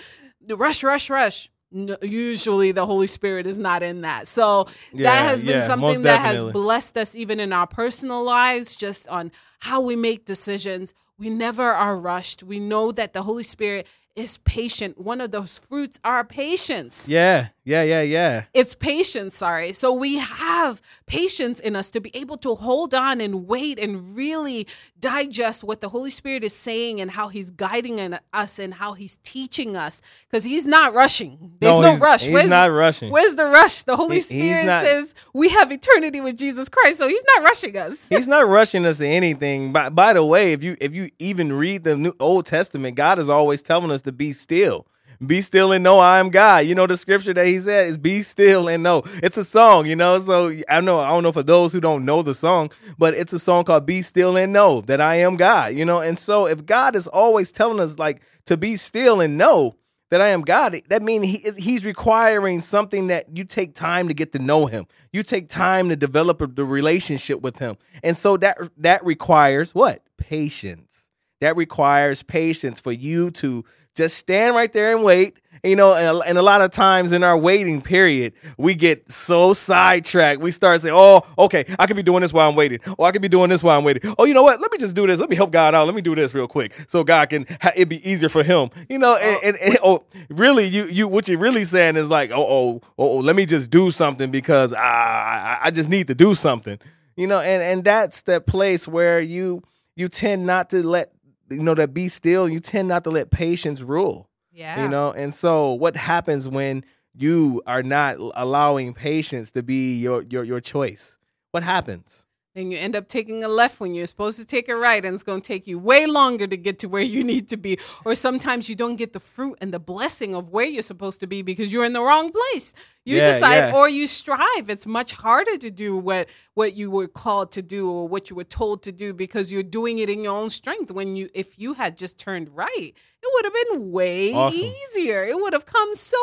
rush, 0.49 0.83
rush, 0.83 1.11
rush. 1.11 1.51
No, 1.75 1.97
usually 2.03 2.71
the 2.73 2.85
Holy 2.85 3.07
Spirit 3.07 3.47
is 3.47 3.57
not 3.59 3.83
in 3.83 4.03
that. 4.03 4.29
So 4.29 4.69
Yeah, 4.93 5.09
that 5.11 5.23
has 5.31 5.43
been 5.43 5.61
yeah, 5.61 5.67
something 5.67 6.03
that 6.03 6.21
has 6.21 6.45
blessed 6.53 6.99
us 6.99 7.15
even 7.15 7.41
in 7.41 7.51
our 7.53 7.67
personal 7.67 8.23
lives, 8.23 8.77
just 8.77 9.09
on 9.09 9.33
how 9.61 9.81
we 9.81 9.97
make 9.97 10.27
decisions. 10.27 10.93
We 11.19 11.31
never 11.31 11.71
are 11.73 11.97
rushed. 11.97 12.43
We 12.43 12.61
know 12.61 12.93
that 12.93 13.15
the 13.15 13.23
Holy 13.23 13.43
Spirit 13.43 13.87
is 14.15 14.37
patient. 14.39 14.99
One 15.01 15.21
of 15.21 15.31
those 15.31 15.59
fruits 15.69 15.99
are 16.05 16.23
patience. 16.25 17.09
yeah, 17.09 17.49
yeah, 17.65 17.83
yeah, 17.83 18.03
yeah. 18.03 18.45
It's 18.53 18.75
patience, 18.75 19.37
sorry. 19.37 19.73
So 19.73 19.93
we 19.93 20.19
have 20.19 20.83
patience 21.07 21.61
in 21.61 21.77
us 21.77 21.91
to 21.93 22.01
be 22.01 22.11
able 22.15 22.37
to 22.39 22.55
hold 22.57 22.93
on 22.93 23.21
and 23.21 23.47
wait 23.47 23.79
and 23.79 24.15
really 24.17 24.67
digest 25.01 25.65
what 25.65 25.81
the 25.81 25.89
Holy 25.89 26.11
Spirit 26.11 26.45
is 26.45 26.55
saying 26.55 27.01
and 27.01 27.11
how 27.11 27.29
He's 27.29 27.51
guiding 27.51 27.99
in 28.01 28.19
us 28.33 28.59
and 28.59 28.75
how 28.75 28.93
He's 28.95 29.17
teaching 29.25 29.77
us. 29.77 30.03
Because 30.29 30.45
He's 30.45 30.67
not 30.67 30.93
rushing. 30.93 31.53
There's 31.61 31.77
No, 31.77 31.81
no, 31.83 31.89
he's- 31.91 32.01
rush. 32.01 32.25
he's 32.25 32.51
not 32.51 32.71
rushing. 32.71 33.11
Where's 33.11 33.35
the 33.35 33.47
rush? 33.47 33.83
The 33.85 33.97
Holy 33.97 34.17
He- 34.17 34.21
Spirit 34.21 34.67
not- 34.67 34.85
says 34.85 35.15
we 35.33 35.49
have 35.51 35.71
eternity 35.73 36.21
with 36.21 36.37
Jesus 36.37 36.69
Christ, 36.69 36.99
so 36.99 37.09
He's 37.09 37.25
not 37.37 37.45
rushing 37.45 37.77
us. 37.79 38.07
He's 38.11 38.29
not 38.29 38.47
rushing 38.47 38.85
us 38.85 38.99
to 38.99 39.07
anything. 39.07 39.73
By, 39.73 39.89
by 39.89 40.13
the 40.13 40.25
way, 40.25 40.53
if 40.53 40.63
you 40.63 40.77
if 40.81 40.95
you 40.95 41.11
even 41.19 41.53
read 41.53 41.85
the 41.85 41.97
New 41.97 42.13
Old 42.21 42.47
Testament, 42.47 42.97
God 42.97 43.19
is 43.19 43.29
always 43.31 43.63
telling 43.63 43.91
us 43.91 44.02
to 44.03 44.13
be 44.13 44.33
still. 44.33 44.87
Be 45.25 45.41
still 45.41 45.71
and 45.71 45.85
know 45.85 46.01
I 46.01 46.19
am 46.19 46.31
God. 46.31 46.67
You 46.67 46.75
know 46.75 46.87
the 46.87 46.97
scripture 46.97 47.33
that 47.35 47.47
he 47.47 47.61
said 47.61 47.87
is 47.87 47.97
be 47.97 48.23
still 48.23 48.69
and 48.69 48.83
know. 48.83 49.05
It's 49.23 49.37
a 49.37 49.45
song, 49.45 49.87
you 49.87 49.95
know. 49.95 50.19
So 50.19 50.53
I 50.69 50.81
know 50.81 50.99
I 50.99 51.11
don't 51.11 51.23
know 51.23 51.31
for 51.31 51.45
those 51.45 51.73
who 51.73 51.81
don't 51.81 52.05
know 52.05 52.23
the 52.23 52.35
song, 52.35 52.73
but 52.99 53.15
it's 53.15 53.33
a 53.33 53.39
song 53.39 53.65
called 53.65 53.87
Be 53.87 54.03
Still 54.03 54.37
and 54.37 54.53
Know 54.53 54.81
that 54.83 55.01
I 55.01 55.17
am 55.17 55.37
God, 55.37 55.75
you 55.75 55.85
know. 55.85 56.01
And 56.01 56.19
so 56.19 56.47
if 56.47 56.67
God 56.67 56.97
is 56.97 57.07
always 57.07 57.53
telling 57.53 57.79
us 57.79 57.99
like 57.99 58.21
to 58.47 58.57
be 58.57 58.77
still 58.77 59.21
and 59.21 59.39
know 59.39 59.77
that 60.11 60.21
I 60.21 60.29
am 60.29 60.43
God, 60.43 60.83
that 60.89 61.03
means 61.03 61.25
he, 61.27 61.53
he's 61.57 61.85
requiring 61.85 62.61
something 62.61 63.07
that 63.07 63.37
you 63.37 63.45
take 63.45 63.75
time 63.75 64.09
to 64.09 64.15
get 64.15 64.33
to 64.33 64.41
know 64.41 64.67
him. 64.67 64.87
You 65.13 65.23
take 65.23 65.49
time 65.49 65.89
to 65.91 65.97
develop 65.97 66.57
the 66.57 66.65
relationship 66.65 67.41
with 67.41 67.59
him. 67.59 67.77
And 68.03 68.17
so 68.17 68.37
that 68.39 68.59
that 68.79 69.05
requires 69.05 69.73
what? 69.73 70.03
Patience. 70.17 71.09
That 71.41 71.57
requires 71.57 72.23
patience 72.23 72.81
for 72.81 72.93
you 72.93 73.31
to 73.33 73.65
just 73.95 74.17
stand 74.17 74.55
right 74.55 74.73
there 74.73 74.95
and 74.95 75.05
wait. 75.05 75.39
You 75.65 75.77
know, 75.77 75.95
and 75.95 76.37
a, 76.37 76.43
lot 76.43 76.61
of 76.61 76.73
times 76.73 77.13
in 77.13 77.23
our 77.23 77.39
waiting 77.39 77.83
period, 77.83 78.33
we 78.57 78.75
get 78.75 79.09
so 79.09 79.55
sidetracked. 79.55 80.41
We 80.41 80.51
start 80.51 80.81
saying, 80.81 80.93
"Oh, 80.97 81.23
okay, 81.39 81.65
I 81.79 81.87
could 81.87 81.95
be 81.95 82.03
doing 82.03 82.23
this 82.23 82.33
while 82.33 82.49
I'm 82.49 82.57
waiting. 82.57 82.81
Oh, 82.99 83.05
I 83.05 83.13
could 83.13 83.23
be 83.23 83.29
doing 83.29 83.49
this 83.49 83.63
while 83.63 83.79
I'm 83.79 83.85
waiting. 83.85 84.13
Oh, 84.19 84.25
you 84.25 84.35
know 84.35 84.43
what? 84.43 84.61
Let 84.61 84.73
me 84.73 84.79
just 84.79 84.97
do 84.97 85.07
this. 85.07 85.21
Let 85.21 85.31
me 85.31 85.37
help 85.37 85.53
God 85.53 85.73
out. 85.73 85.87
Let 85.87 85.95
me 85.95 86.03
do 86.03 86.17
this 86.17 86.35
real 86.35 86.49
quick, 86.49 86.73
so 86.89 87.05
God 87.05 87.29
can 87.29 87.47
it 87.77 87.89
be 87.89 88.11
easier 88.11 88.29
for 88.29 88.43
Him. 88.43 88.71
You 88.89 88.99
know, 88.99 89.15
and, 89.15 89.39
and, 89.45 89.57
and- 89.59 89.79
oh, 89.85 90.03
really, 90.31 90.67
you 90.67 90.87
you 90.87 91.07
what 91.07 91.29
you're 91.29 91.39
really 91.39 91.63
saying 91.63 91.97
is 91.97 92.11
like, 92.11 92.33
oh, 92.33 92.45
oh, 92.45 92.81
oh, 92.99 93.11
oh 93.11 93.17
let 93.19 93.37
me 93.37 93.47
just 93.47 93.71
do 93.71 93.93
something 93.93 94.33
because 94.33 94.73
I, 94.73 94.81
I 94.81 95.59
I 95.63 95.71
just 95.71 95.89
need 95.89 96.09
to 96.09 96.15
do 96.17 96.35
something. 96.35 96.81
You 97.15 97.29
know, 97.29 97.39
and 97.39 97.63
and 97.63 97.85
that's 97.85 98.23
the 98.23 98.41
place 98.41 98.89
where 98.89 99.21
you 99.21 99.63
you 99.95 100.09
tend 100.09 100.45
not 100.45 100.71
to 100.71 100.85
let 100.85 101.13
you 101.53 101.63
know 101.63 101.75
that 101.75 101.93
be 101.95 102.09
still. 102.09 102.49
You 102.49 102.61
tend 102.61 102.89
not 102.89 103.05
to 103.05 103.11
let 103.11 103.31
patience 103.31 103.83
rule 103.83 104.29
Yeah. 104.53 104.83
you 104.83 104.89
know 104.89 105.13
and 105.13 105.35
so 105.35 105.73
what 105.73 105.97
happens 105.97 106.49
when 106.49 106.85
you 107.15 107.63
are 107.67 107.83
not 107.83 108.17
allowing 108.35 108.95
patience 108.95 109.53
to 109.53 109.63
be 109.63 109.99
your 110.01 110.23
your 110.31 110.45
your 110.45 110.61
choice 110.61 111.19
what 111.53 111.63
happens 111.63 112.25
Then 112.55 112.71
you 112.71 112.77
end 112.79 112.95
up 112.97 113.09
taking 113.09 113.43
a 113.45 113.49
left 113.49 113.81
when 113.81 113.95
you're 113.95 114.07
supposed 114.15 114.39
to 114.39 114.45
take 114.45 114.69
a 114.69 114.77
right, 114.77 115.03
and 115.07 115.15
it's 115.15 115.23
going 115.25 115.41
to 115.41 115.49
take 115.55 115.67
you 115.67 115.79
way 115.79 116.05
longer 116.05 116.47
to 116.47 116.57
get 116.67 116.77
to 116.81 116.87
where 116.95 117.03
you 117.15 117.25
need 117.33 117.49
to 117.49 117.57
be. 117.57 117.79
Or 118.05 118.15
sometimes 118.15 118.69
you 118.69 118.77
don't 118.77 118.97
get 119.03 119.13
the 119.15 119.21
fruit 119.21 119.57
and 119.63 119.73
the 119.73 119.81
blessing 119.81 120.35
of 120.35 120.51
where 120.55 120.69
you're 120.73 120.83
supposed 120.93 121.21
to 121.21 121.27
be 121.27 121.41
because 121.41 121.73
you're 121.73 121.87
in 121.91 121.95
the 121.95 122.03
wrong 122.09 122.29
place. 122.31 122.75
You 123.05 123.17
Yeah, 123.17 123.33
decide, 123.33 123.57
yeah. 123.57 123.75
or 123.77 123.89
you 123.89 124.07
strive. 124.07 124.69
It's 124.69 124.87
much 124.87 125.13
harder 125.13 125.57
to 125.59 125.71
do 125.71 125.97
what 125.97 126.29
what 126.55 126.77
you 126.77 126.91
were 126.91 127.09
called 127.09 127.51
to 127.53 127.63
do 127.63 127.91
or 127.91 128.07
what 128.07 128.29
you 128.29 128.37
were 128.37 128.45
told 128.45 128.83
to 128.83 128.93
do 128.93 129.15
because 129.15 129.51
you're 129.51 129.63
doing 129.63 129.99
it 129.99 130.11
in 130.11 130.23
your 130.23 130.37
own 130.37 130.51
strength. 130.51 130.91
When 130.91 131.17
you, 131.17 131.31
if 131.33 131.59
you 131.59 131.73
had 131.73 131.97
just 131.97 132.19
turned 132.19 132.51
right, 132.55 132.93
it 133.23 133.29
would 133.33 133.45
have 133.47 133.55
been 133.55 133.91
way 133.91 134.35
Awesome. 134.35 134.61
easier. 134.61 135.25
It 135.25 135.35
would 135.41 135.55
have 135.55 135.65
come 135.65 135.95
so 135.95 136.19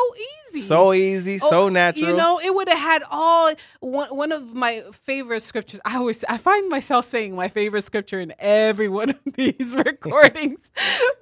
easy. 0.52 0.60
so 0.60 0.92
easy 0.92 1.38
so 1.38 1.64
Oh, 1.64 1.68
natural 1.68 2.10
You 2.10 2.16
know, 2.16 2.38
it 2.38 2.54
would 2.54 2.68
have 2.68 2.78
had 2.78 3.02
all 3.10 3.52
one, 3.80 4.14
one 4.16 4.30
of 4.30 4.54
my 4.54 4.82
favorite 4.92 5.40
scriptures. 5.40 5.80
I 5.84 5.96
always 5.96 6.22
I 6.28 6.36
find 6.36 6.68
myself 6.68 7.06
saying 7.06 7.34
my 7.34 7.48
favorite 7.48 7.82
scripture 7.82 8.20
in 8.20 8.32
every 8.38 8.88
one 9.00 9.10
of 9.10 9.18
these 9.34 9.74
recordings, 9.84 10.70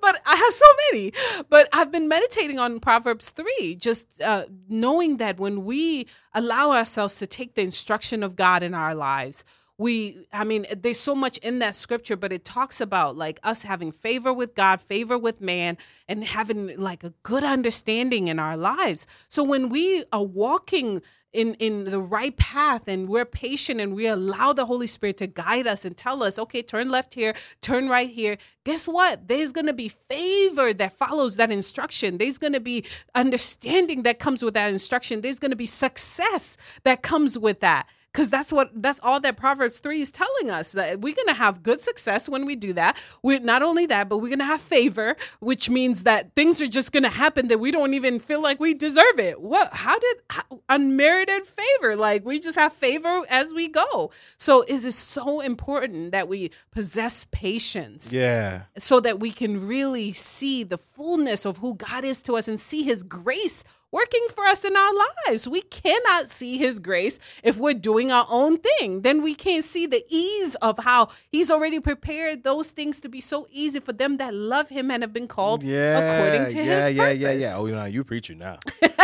but 0.03 0.21
I 0.27 0.37
have 0.37 0.53
so 0.53 0.67
many. 0.93 1.13
But 1.49 1.71
I've 1.73 1.91
been 1.91 2.09
meditating 2.09 2.59
on 2.59 2.79
Proverbs 2.79 3.31
three, 3.31 3.75
just 3.77 4.21
uh, 4.21 4.45
knowing 4.69 5.17
that 5.17 5.39
when 5.41 5.48
when 5.49 5.65
we 5.65 6.07
allow 6.35 6.73
ourselves 6.73 7.17
to 7.17 7.27
take 7.27 7.55
the 7.55 7.63
instruction 7.63 8.23
of 8.23 8.37
God 8.37 8.63
in 8.63 8.75
our 8.75 8.95
lives, 8.95 9.45
we 9.79 10.27
i 10.33 10.43
mean 10.43 10.67
there's 10.77 10.99
so 10.99 11.15
much 11.15 11.39
in 11.39 11.61
that 11.61 11.73
scripture 11.73 12.17
but 12.17 12.33
it 12.33 12.45
talks 12.45 12.81
about 12.81 13.17
like 13.17 13.39
us 13.45 13.63
having 13.63 13.93
favor 13.93 14.33
with 14.33 14.57
god 14.57 14.81
favor 14.81 15.17
with 15.17 15.41
man 15.41 15.79
and 16.09 16.25
having 16.25 16.77
like 16.77 17.05
a 17.05 17.15
good 17.23 17.45
understanding 17.45 18.29
in 18.29 18.39
our 18.39 18.57
lives. 18.57 19.07
So 19.29 19.45
when 19.45 19.69
we 19.69 20.05
are 20.13 20.25
walking 20.25 21.03
in 21.33 21.55
in 21.55 21.85
the 21.85 22.01
right 22.01 22.37
path 22.37 22.89
and 22.89 23.09
we're 23.09 23.25
patient 23.25 23.81
and 23.81 23.95
we 23.95 24.07
allow 24.07 24.53
the 24.53 24.67
holy 24.67 24.87
spirit 24.87 25.17
to 25.19 25.27
guide 25.27 25.67
us 25.67 25.85
and 25.85 25.97
tell 25.97 26.23
us 26.23 26.39
okay 26.39 26.63
turn 26.63 26.89
left 26.89 27.15
here 27.15 27.35
turn 27.61 27.89
right 27.89 28.11
here. 28.11 28.37
Guess 28.65 28.89
what? 28.89 29.29
There's 29.29 29.53
going 29.53 29.67
to 29.67 29.73
be 29.73 29.89
favor 29.89 30.73
that 30.75 30.93
follows 30.93 31.37
that 31.37 31.51
instruction. 31.51 32.19
There's 32.19 32.39
going 32.39 32.53
to 32.53 32.61
be 32.61 32.85
understanding 33.15 34.03
that 34.03 34.19
comes 34.19 34.43
with 34.43 34.55
that 34.55 34.73
instruction. 34.73 35.21
There's 35.21 35.39
going 35.39 35.51
to 35.51 35.57
be 35.57 35.67
success 35.67 36.57
that 36.85 37.03
comes 37.03 37.39
with 37.39 37.61
that 37.61 37.87
because 38.13 38.31
that's 38.31 38.53
what 38.53 38.71
that's 38.75 38.99
all 39.01 39.21
that 39.21 39.37
proverbs 39.37 39.79
3 39.79 40.01
is 40.01 40.11
telling 40.11 40.51
us 40.51 40.73
that 40.73 41.01
we're 41.01 41.15
going 41.15 41.29
to 41.29 41.35
have 41.35 41.63
good 41.63 41.81
success 41.81 42.29
when 42.29 42.47
we 42.47 42.57
do 42.57 42.73
that. 42.73 42.97
We're 43.23 43.41
not 43.41 43.63
only 43.63 43.87
that 43.87 44.09
but 44.09 44.19
we're 44.19 44.29
going 44.29 44.39
to 44.41 44.45
have 44.45 44.61
favor 44.61 45.17
which 45.41 45.69
means 45.71 46.03
that 46.05 46.35
things 46.35 46.61
are 46.63 46.67
just 46.67 46.91
going 46.93 47.03
to 47.03 47.09
happen 47.11 47.49
that 47.49 47.61
we 47.61 47.71
don't 47.71 47.95
even 47.95 48.19
feel 48.19 48.41
like 48.41 48.59
we 48.61 48.75
deserve 48.75 49.19
it. 49.19 49.41
What 49.41 49.73
how 49.73 49.99
did 49.99 50.17
how, 50.31 50.43
unmerited 50.69 51.47
favor 51.47 51.97
like 51.97 52.25
we 52.25 52.39
just 52.41 52.59
have 52.59 52.73
favor 52.73 53.23
as 53.29 53.53
we 53.53 53.69
go. 53.69 54.11
So 54.37 54.63
it 54.63 54.85
is 54.85 54.97
so 54.97 55.41
important 55.41 56.13
that 56.13 56.29
we 56.29 56.51
possess 56.71 57.27
patience 57.31 58.13
Yeah. 58.13 58.63
so 58.79 59.01
that 59.01 59.21
we 59.21 59.31
can 59.31 59.67
really 59.67 60.13
see 60.13 60.65
the 60.65 60.79
fullness 60.79 61.45
of 61.45 61.59
who 61.59 61.75
God 61.75 62.05
is 62.05 62.23
to 62.23 62.37
us 62.37 62.49
and 62.49 62.59
see 62.59 62.83
his 62.83 63.03
grace 63.03 63.65
working 63.91 64.27
for 64.35 64.45
us 64.45 64.65
in 64.65 64.77
our 64.77 64.91
lives. 65.27 65.49
We 65.49 65.63
cannot 65.63 66.27
see 66.29 66.59
his 66.59 66.79
grace 66.79 67.19
if 67.43 67.57
we're 67.57 67.75
doing 67.75 68.11
our 68.13 68.27
own 68.29 68.59
thing. 68.59 69.03
Then 69.03 69.23
we 69.23 69.35
can't 69.35 69.65
see 69.65 69.87
the 69.87 70.03
ease 70.09 70.55
of 70.57 70.79
how 70.79 71.09
he's 71.31 71.51
already 71.51 71.81
prepared 71.81 72.45
those 72.45 72.71
things 72.71 73.01
to 73.01 73.09
be 73.09 73.21
so 73.21 73.47
easy 73.51 73.81
for 73.81 73.93
them 73.93 74.19
that 74.19 74.35
love 74.35 74.69
him 74.69 74.91
and 74.91 75.03
have 75.03 75.13
been 75.13 75.29
called 75.29 75.65
Yeah. 75.65 75.99
according 75.99 76.51
to 76.53 76.57
yeah, 76.59 76.87
his 76.87 76.97
yeah, 76.97 77.03
purpose. 77.05 77.21
yeah, 77.21 77.33
yeah. 77.33 77.57
Oh, 77.57 77.67
you 77.67 77.73
know, 77.75 77.85
you 77.87 78.05
preaching 78.05 78.39
now. 78.39 78.59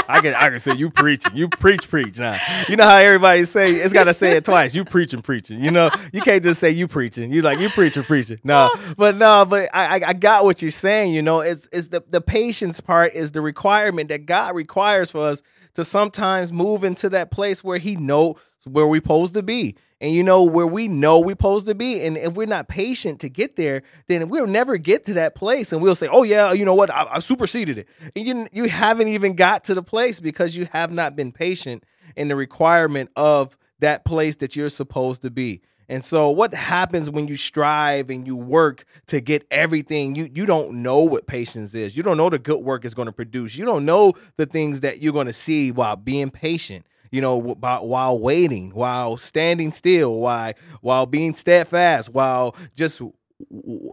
I 0.06 0.20
can, 0.20 0.34
I 0.34 0.50
can 0.50 0.60
say 0.60 0.74
you 0.74 0.90
preaching. 0.90 1.34
You 1.34 1.48
preach, 1.48 1.88
preach 1.88 2.18
now. 2.18 2.36
You 2.68 2.76
know 2.76 2.84
how 2.84 2.96
everybody 2.96 3.44
say 3.46 3.72
it's 3.72 3.94
got 3.94 4.04
to 4.04 4.12
say 4.12 4.36
it 4.36 4.44
twice. 4.44 4.74
You 4.74 4.84
preaching, 4.84 5.22
preaching. 5.22 5.64
You 5.64 5.70
know, 5.70 5.88
you 6.12 6.20
can't 6.20 6.42
just 6.42 6.60
say 6.60 6.70
you 6.70 6.86
preaching. 6.88 7.32
You 7.32 7.40
like 7.40 7.58
you 7.58 7.70
preaching, 7.70 8.02
preaching. 8.02 8.38
No, 8.44 8.70
but 8.98 9.16
no, 9.16 9.46
but 9.46 9.70
I, 9.72 9.98
I, 10.00 10.08
I 10.08 10.12
got 10.12 10.44
what 10.44 10.60
you're 10.60 10.70
saying. 10.70 11.14
You 11.14 11.22
know, 11.22 11.40
it's, 11.40 11.68
it's 11.72 11.86
the 11.88 12.02
the 12.06 12.20
patience 12.20 12.80
part 12.80 13.14
is 13.14 13.32
the 13.32 13.40
requirement 13.40 14.10
that 14.10 14.26
God 14.26 14.54
requires 14.54 14.73
for 15.10 15.26
us 15.26 15.42
to 15.74 15.84
sometimes 15.84 16.52
move 16.52 16.84
into 16.84 17.08
that 17.10 17.30
place 17.30 17.62
where 17.62 17.78
He 17.78 17.96
know 17.96 18.36
where 18.64 18.86
we 18.86 18.98
supposed 18.98 19.34
to 19.34 19.42
be. 19.42 19.76
And 20.00 20.12
you 20.12 20.22
know 20.22 20.42
where 20.42 20.66
we 20.66 20.88
know 20.88 21.20
we 21.20 21.32
supposed 21.32 21.66
to 21.66 21.74
be, 21.74 22.02
and 22.02 22.18
if 22.18 22.34
we're 22.34 22.46
not 22.46 22.68
patient 22.68 23.20
to 23.20 23.30
get 23.30 23.56
there, 23.56 23.82
then 24.06 24.28
we'll 24.28 24.46
never 24.46 24.76
get 24.76 25.06
to 25.06 25.14
that 25.14 25.34
place. 25.34 25.72
And 25.72 25.80
we'll 25.80 25.94
say, 25.94 26.08
"Oh 26.10 26.24
yeah, 26.24 26.52
you 26.52 26.66
know 26.66 26.74
what? 26.74 26.90
I, 26.90 27.06
I 27.12 27.18
superseded 27.20 27.78
it." 27.78 27.88
And 28.14 28.26
you 28.26 28.48
you 28.52 28.68
haven't 28.68 29.08
even 29.08 29.34
got 29.34 29.64
to 29.64 29.74
the 29.74 29.82
place 29.82 30.20
because 30.20 30.56
you 30.56 30.68
have 30.72 30.92
not 30.92 31.16
been 31.16 31.32
patient 31.32 31.84
in 32.16 32.28
the 32.28 32.36
requirement 32.36 33.10
of 33.16 33.56
that 33.78 34.04
place 34.04 34.36
that 34.36 34.56
you're 34.56 34.68
supposed 34.68 35.22
to 35.22 35.30
be. 35.30 35.62
And 35.94 36.04
so 36.04 36.28
what 36.28 36.52
happens 36.52 37.08
when 37.08 37.28
you 37.28 37.36
strive 37.36 38.10
and 38.10 38.26
you 38.26 38.34
work 38.34 38.84
to 39.06 39.20
get 39.20 39.46
everything 39.48 40.16
you 40.16 40.28
you 40.34 40.44
don't 40.44 40.82
know 40.82 40.98
what 40.98 41.28
patience 41.28 41.72
is. 41.72 41.96
You 41.96 42.02
don't 42.02 42.16
know 42.16 42.28
the 42.28 42.40
good 42.40 42.64
work 42.64 42.84
is 42.84 42.94
going 42.94 43.06
to 43.06 43.12
produce. 43.12 43.56
You 43.56 43.64
don't 43.64 43.84
know 43.84 44.14
the 44.36 44.44
things 44.44 44.80
that 44.80 45.00
you're 45.00 45.12
going 45.12 45.28
to 45.28 45.32
see 45.32 45.70
while 45.70 45.94
being 45.94 46.32
patient. 46.32 46.84
You 47.12 47.20
know, 47.20 47.36
while 47.36 48.18
waiting, 48.18 48.70
while 48.70 49.16
standing 49.18 49.70
still, 49.70 50.18
while 50.18 50.54
while 50.80 51.06
being 51.06 51.32
steadfast, 51.32 52.12
while 52.12 52.56
just 52.74 53.00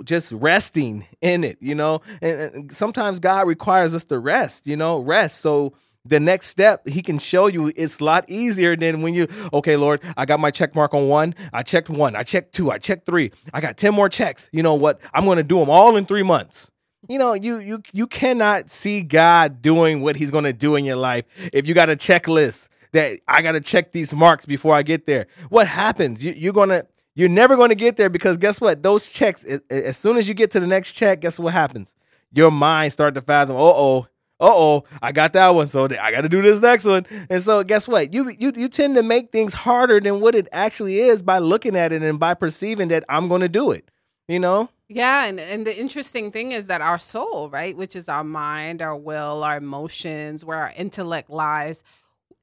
just 0.03 0.31
resting 0.31 1.05
in 1.21 1.43
it, 1.43 1.59
you 1.61 1.75
know. 1.75 2.01
And, 2.19 2.39
and 2.39 2.75
sometimes 2.75 3.19
God 3.19 3.47
requires 3.47 3.93
us 3.93 4.05
to 4.05 4.17
rest, 4.17 4.65
you 4.65 4.75
know, 4.75 4.97
rest. 4.97 5.39
So 5.39 5.73
the 6.05 6.19
next 6.19 6.47
step 6.47 6.87
he 6.87 7.01
can 7.01 7.19
show 7.19 7.47
you 7.47 7.71
it's 7.75 7.99
a 7.99 8.03
lot 8.03 8.25
easier 8.27 8.75
than 8.75 9.01
when 9.01 9.13
you 9.13 9.27
okay 9.53 9.75
lord 9.75 10.01
i 10.17 10.25
got 10.25 10.39
my 10.39 10.49
check 10.49 10.73
mark 10.73 10.93
on 10.93 11.07
one 11.07 11.35
i 11.53 11.61
checked 11.61 11.89
one 11.89 12.15
i 12.15 12.23
checked 12.23 12.53
two 12.53 12.71
i 12.71 12.77
checked 12.77 13.05
three 13.05 13.31
i 13.53 13.61
got 13.61 13.77
10 13.77 13.93
more 13.93 14.09
checks. 14.09 14.49
You 14.51 14.63
know 14.63 14.75
what? 14.75 15.01
I'm 15.13 15.25
going 15.25 15.37
to 15.37 15.43
do 15.43 15.59
them 15.59 15.69
all 15.69 15.95
in 15.95 16.05
three 16.05 16.23
months. 16.23 16.71
You 17.09 17.17
know 17.17 17.33
you 17.33 17.57
you 17.57 17.81
you 17.93 18.05
cannot 18.05 18.69
see 18.69 19.01
god 19.01 19.61
doing 19.61 20.01
what 20.01 20.15
he's 20.15 20.29
going 20.29 20.43
to 20.43 20.53
do 20.53 20.75
in 20.75 20.85
your 20.85 20.95
life 20.95 21.25
if 21.51 21.65
you 21.67 21.73
got 21.73 21.89
a 21.89 21.95
checklist 21.95 22.69
that 22.91 23.19
i 23.27 23.41
got 23.41 23.53
to 23.53 23.59
check 23.59 23.91
these 23.91 24.13
marks 24.13 24.45
before 24.45 24.75
i 24.75 24.83
get 24.83 25.07
there. 25.07 25.25
What 25.49 25.67
happens? 25.67 26.23
You, 26.23 26.33
you're 26.33 26.53
going 26.53 26.69
to 26.69 26.85
you're 27.15 27.27
never 27.29 27.55
going 27.55 27.69
to 27.69 27.75
get 27.75 27.97
there 27.97 28.09
because 28.09 28.37
guess 28.37 28.61
what? 28.61 28.83
Those 28.83 29.09
checks 29.09 29.43
as 29.69 29.97
soon 29.97 30.17
as 30.17 30.27
you 30.27 30.35
get 30.35 30.51
to 30.51 30.59
the 30.59 30.67
next 30.67 30.93
check 30.93 31.21
guess 31.21 31.39
what 31.39 31.53
happens? 31.53 31.95
Your 32.33 32.51
mind 32.51 32.93
start 32.93 33.15
to 33.15 33.21
fathom 33.21 33.55
uh-oh 33.55 34.07
uh-oh, 34.41 34.83
I 35.01 35.11
got 35.11 35.33
that 35.33 35.49
one, 35.49 35.67
so 35.67 35.85
I 35.85 36.11
got 36.11 36.21
to 36.21 36.29
do 36.29 36.41
this 36.41 36.59
next 36.59 36.85
one. 36.85 37.05
And 37.29 37.41
so 37.41 37.63
guess 37.63 37.87
what? 37.87 38.13
You 38.13 38.29
you 38.29 38.51
you 38.55 38.67
tend 38.67 38.95
to 38.95 39.03
make 39.03 39.31
things 39.31 39.53
harder 39.53 39.99
than 39.99 40.19
what 40.19 40.35
it 40.35 40.47
actually 40.51 40.99
is 40.99 41.21
by 41.21 41.37
looking 41.37 41.75
at 41.75 41.93
it 41.93 42.01
and 42.01 42.19
by 42.19 42.33
perceiving 42.33 42.87
that 42.89 43.03
I'm 43.07 43.27
going 43.27 43.41
to 43.41 43.49
do 43.49 43.71
it. 43.71 43.89
You 44.27 44.39
know? 44.39 44.69
Yeah, 44.87 45.25
and, 45.25 45.39
and 45.39 45.65
the 45.65 45.77
interesting 45.77 46.31
thing 46.31 46.51
is 46.51 46.67
that 46.67 46.81
our 46.81 46.99
soul, 46.99 47.49
right, 47.49 47.75
which 47.77 47.95
is 47.95 48.09
our 48.09 48.23
mind, 48.23 48.81
our 48.81 48.95
will, 48.95 49.43
our 49.43 49.57
emotions, 49.57 50.43
where 50.43 50.57
our 50.57 50.73
intellect 50.75 51.29
lies, 51.29 51.83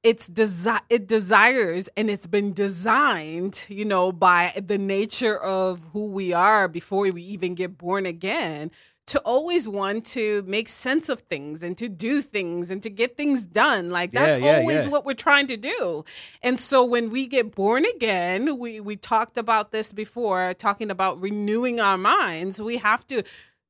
it's 0.03 0.29
desi- 0.29 0.81
it 0.89 1.07
desires 1.07 1.89
and 1.97 2.09
it's 2.09 2.27
been 2.27 2.53
designed, 2.53 3.65
you 3.69 3.85
know, 3.85 4.13
by 4.13 4.53
the 4.65 4.79
nature 4.79 5.37
of 5.37 5.81
who 5.93 6.07
we 6.07 6.33
are 6.33 6.69
before 6.69 7.11
we 7.11 7.23
even 7.23 7.55
get 7.55 7.77
born 7.77 8.07
again 8.07 8.71
to 9.09 9.21
always 9.21 9.67
want 9.69 10.05
to 10.07 10.43
make 10.47 10.69
sense 10.69 11.09
of 11.09 11.21
things 11.23 11.63
and 11.63 11.77
to 11.79 11.89
do 11.89 12.23
things 12.23 12.71
and 12.71 12.83
to 12.83 12.91
get 12.91 13.17
things 13.17 13.47
done. 13.47 13.91
Like 13.91 14.13
that's 14.13 14.39
Yeah, 14.39 14.53
yeah, 14.53 14.59
always 14.61 14.85
yeah. 14.85 14.91
what 14.91 15.05
we're 15.05 15.15
trying 15.15 15.47
to 15.49 15.57
do. 15.57 16.05
And 16.43 16.59
so 16.61 16.85
when 16.85 17.11
we 17.11 17.27
get 17.27 17.55
born 17.55 17.85
again, 17.85 18.59
we 18.59 18.81
we 18.81 18.97
talked 18.97 19.39
about 19.39 19.73
this 19.73 19.93
before, 19.93 20.55
talking 20.55 20.91
about 20.91 21.21
renewing 21.21 21.81
our 21.81 21.99
minds, 21.99 22.61
we 22.61 22.79
have 22.79 23.07
to 23.09 23.23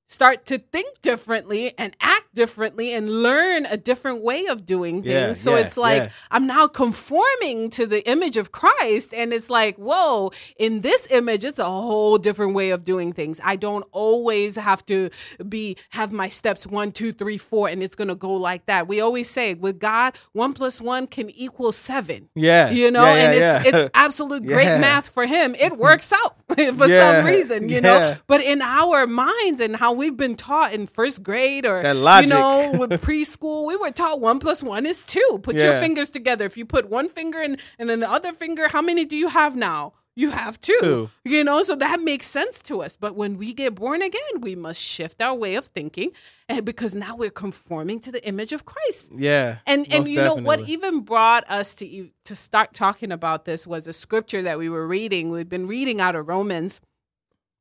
start 0.06 0.46
to 0.46 0.58
think 0.58 1.02
differently 1.02 1.74
and 1.76 1.94
act 2.00 2.27
differently 2.38 2.94
and 2.94 3.22
learn 3.24 3.66
a 3.66 3.76
different 3.76 4.22
way 4.22 4.46
of 4.46 4.64
doing 4.64 5.02
things. 5.02 5.12
Yeah, 5.12 5.32
so 5.32 5.56
yeah, 5.56 5.62
it's 5.62 5.76
like 5.76 6.02
yeah. 6.04 6.10
I'm 6.30 6.46
now 6.46 6.68
conforming 6.68 7.68
to 7.70 7.84
the 7.84 8.08
image 8.08 8.36
of 8.36 8.52
Christ. 8.52 9.12
And 9.12 9.32
it's 9.32 9.50
like, 9.50 9.76
whoa, 9.76 10.30
in 10.56 10.82
this 10.82 11.10
image, 11.10 11.44
it's 11.44 11.58
a 11.58 11.64
whole 11.64 12.16
different 12.16 12.54
way 12.54 12.70
of 12.70 12.84
doing 12.84 13.12
things. 13.12 13.40
I 13.42 13.56
don't 13.56 13.84
always 13.90 14.54
have 14.54 14.86
to 14.86 15.10
be 15.48 15.76
have 15.90 16.12
my 16.12 16.28
steps 16.28 16.64
one, 16.64 16.92
two, 16.92 17.10
three, 17.12 17.38
four, 17.38 17.68
and 17.68 17.82
it's 17.82 17.96
gonna 17.96 18.14
go 18.14 18.34
like 18.34 18.66
that. 18.66 18.86
We 18.86 19.00
always 19.00 19.28
say 19.28 19.54
with 19.54 19.80
God, 19.80 20.16
one 20.30 20.52
plus 20.52 20.80
one 20.80 21.08
can 21.08 21.30
equal 21.30 21.72
seven. 21.72 22.28
Yeah. 22.36 22.70
You 22.70 22.92
know, 22.92 23.04
and 23.04 23.34
it's 23.34 23.66
it's 23.66 23.90
absolute 23.94 24.46
great 24.46 24.78
math 24.78 25.08
for 25.08 25.26
him. 25.26 25.56
It 25.56 25.76
works 25.76 26.12
out 26.12 26.36
for 26.76 26.86
some 26.86 27.26
reason, 27.26 27.68
you 27.68 27.80
know. 27.80 28.16
But 28.28 28.42
in 28.42 28.62
our 28.62 29.08
minds 29.08 29.60
and 29.60 29.74
how 29.74 29.92
we've 29.92 30.16
been 30.16 30.36
taught 30.36 30.72
in 30.72 30.86
first 30.86 31.24
grade 31.24 31.66
or 31.66 31.82
That 31.82 31.96
logic. 31.96 32.27
You 32.28 32.34
know, 32.34 32.78
with 32.78 32.90
preschool, 33.02 33.66
we 33.66 33.76
were 33.76 33.90
taught 33.90 34.20
one 34.20 34.38
plus 34.38 34.62
one 34.62 34.86
is 34.86 35.04
two. 35.04 35.40
Put 35.42 35.56
your 35.56 35.80
fingers 35.80 36.10
together. 36.10 36.44
If 36.44 36.56
you 36.56 36.64
put 36.64 36.88
one 36.88 37.08
finger 37.08 37.40
in 37.40 37.58
and 37.78 37.88
then 37.88 38.00
the 38.00 38.10
other 38.10 38.32
finger, 38.32 38.68
how 38.68 38.82
many 38.82 39.04
do 39.04 39.16
you 39.16 39.28
have 39.28 39.56
now? 39.56 39.94
You 40.18 40.30
have 40.30 40.60
two. 40.60 40.76
Two. 40.80 41.10
You 41.24 41.44
know, 41.44 41.62
so 41.62 41.76
that 41.76 42.00
makes 42.02 42.26
sense 42.26 42.60
to 42.62 42.82
us. 42.82 42.96
But 42.96 43.14
when 43.14 43.38
we 43.38 43.54
get 43.54 43.76
born 43.76 44.02
again, 44.02 44.40
we 44.40 44.56
must 44.56 44.82
shift 44.82 45.22
our 45.22 45.32
way 45.32 45.54
of 45.54 45.66
thinking, 45.66 46.10
and 46.48 46.66
because 46.66 46.92
now 46.92 47.14
we're 47.14 47.30
conforming 47.30 48.00
to 48.00 48.10
the 48.10 48.26
image 48.26 48.52
of 48.52 48.64
Christ. 48.64 49.10
Yeah. 49.14 49.58
And 49.64 49.86
and 49.94 50.08
you 50.08 50.16
know 50.16 50.34
what 50.34 50.68
even 50.68 51.02
brought 51.02 51.48
us 51.48 51.76
to 51.76 52.10
to 52.24 52.34
start 52.34 52.74
talking 52.74 53.12
about 53.12 53.44
this 53.44 53.64
was 53.64 53.86
a 53.86 53.92
scripture 53.92 54.42
that 54.42 54.58
we 54.58 54.68
were 54.68 54.88
reading. 54.88 55.30
We've 55.30 55.48
been 55.48 55.68
reading 55.68 56.00
out 56.00 56.16
of 56.16 56.26
Romans, 56.26 56.80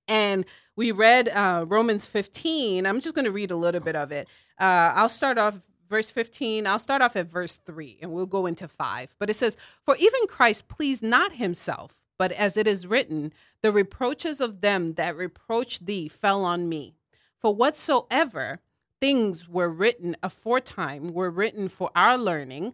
and 0.07 0.43
we 0.75 0.91
read 0.91 1.29
uh, 1.29 1.63
Romans 1.67 2.07
15. 2.07 2.87
I'm 2.87 3.01
just 3.01 3.13
going 3.13 3.25
to 3.25 3.31
read 3.31 3.51
a 3.51 3.55
little 3.55 3.81
bit 3.81 3.95
of 3.95 4.11
it. 4.11 4.27
Uh, 4.59 4.91
I'll 4.95 5.09
start 5.09 5.37
off 5.37 5.59
verse 5.89 6.09
15. 6.09 6.67
I'll 6.67 6.79
start 6.79 7.01
off 7.01 7.15
at 7.15 7.27
verse 7.27 7.55
3 7.65 7.99
and 8.01 8.11
we'll 8.11 8.25
go 8.25 8.45
into 8.45 8.67
5. 8.67 9.15
But 9.19 9.29
it 9.29 9.35
says, 9.35 9.57
For 9.85 9.95
even 9.97 10.27
Christ 10.27 10.67
pleased 10.67 11.03
not 11.03 11.33
himself, 11.35 11.95
but 12.17 12.31
as 12.31 12.57
it 12.57 12.67
is 12.67 12.87
written, 12.87 13.31
the 13.61 13.71
reproaches 13.71 14.41
of 14.41 14.61
them 14.61 14.93
that 14.93 15.15
reproached 15.15 15.85
thee 15.85 16.07
fell 16.07 16.43
on 16.43 16.67
me. 16.67 16.95
For 17.39 17.53
whatsoever 17.53 18.59
things 18.99 19.47
were 19.47 19.69
written 19.69 20.15
aforetime 20.23 21.13
were 21.13 21.29
written 21.29 21.69
for 21.69 21.91
our 21.95 22.17
learning, 22.17 22.73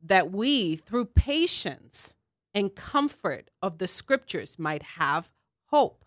that 0.00 0.30
we, 0.30 0.76
through 0.76 1.06
patience 1.06 2.14
and 2.54 2.74
comfort 2.74 3.50
of 3.60 3.78
the 3.78 3.88
scriptures, 3.88 4.58
might 4.58 4.82
have 4.82 5.30
hope. 5.66 6.03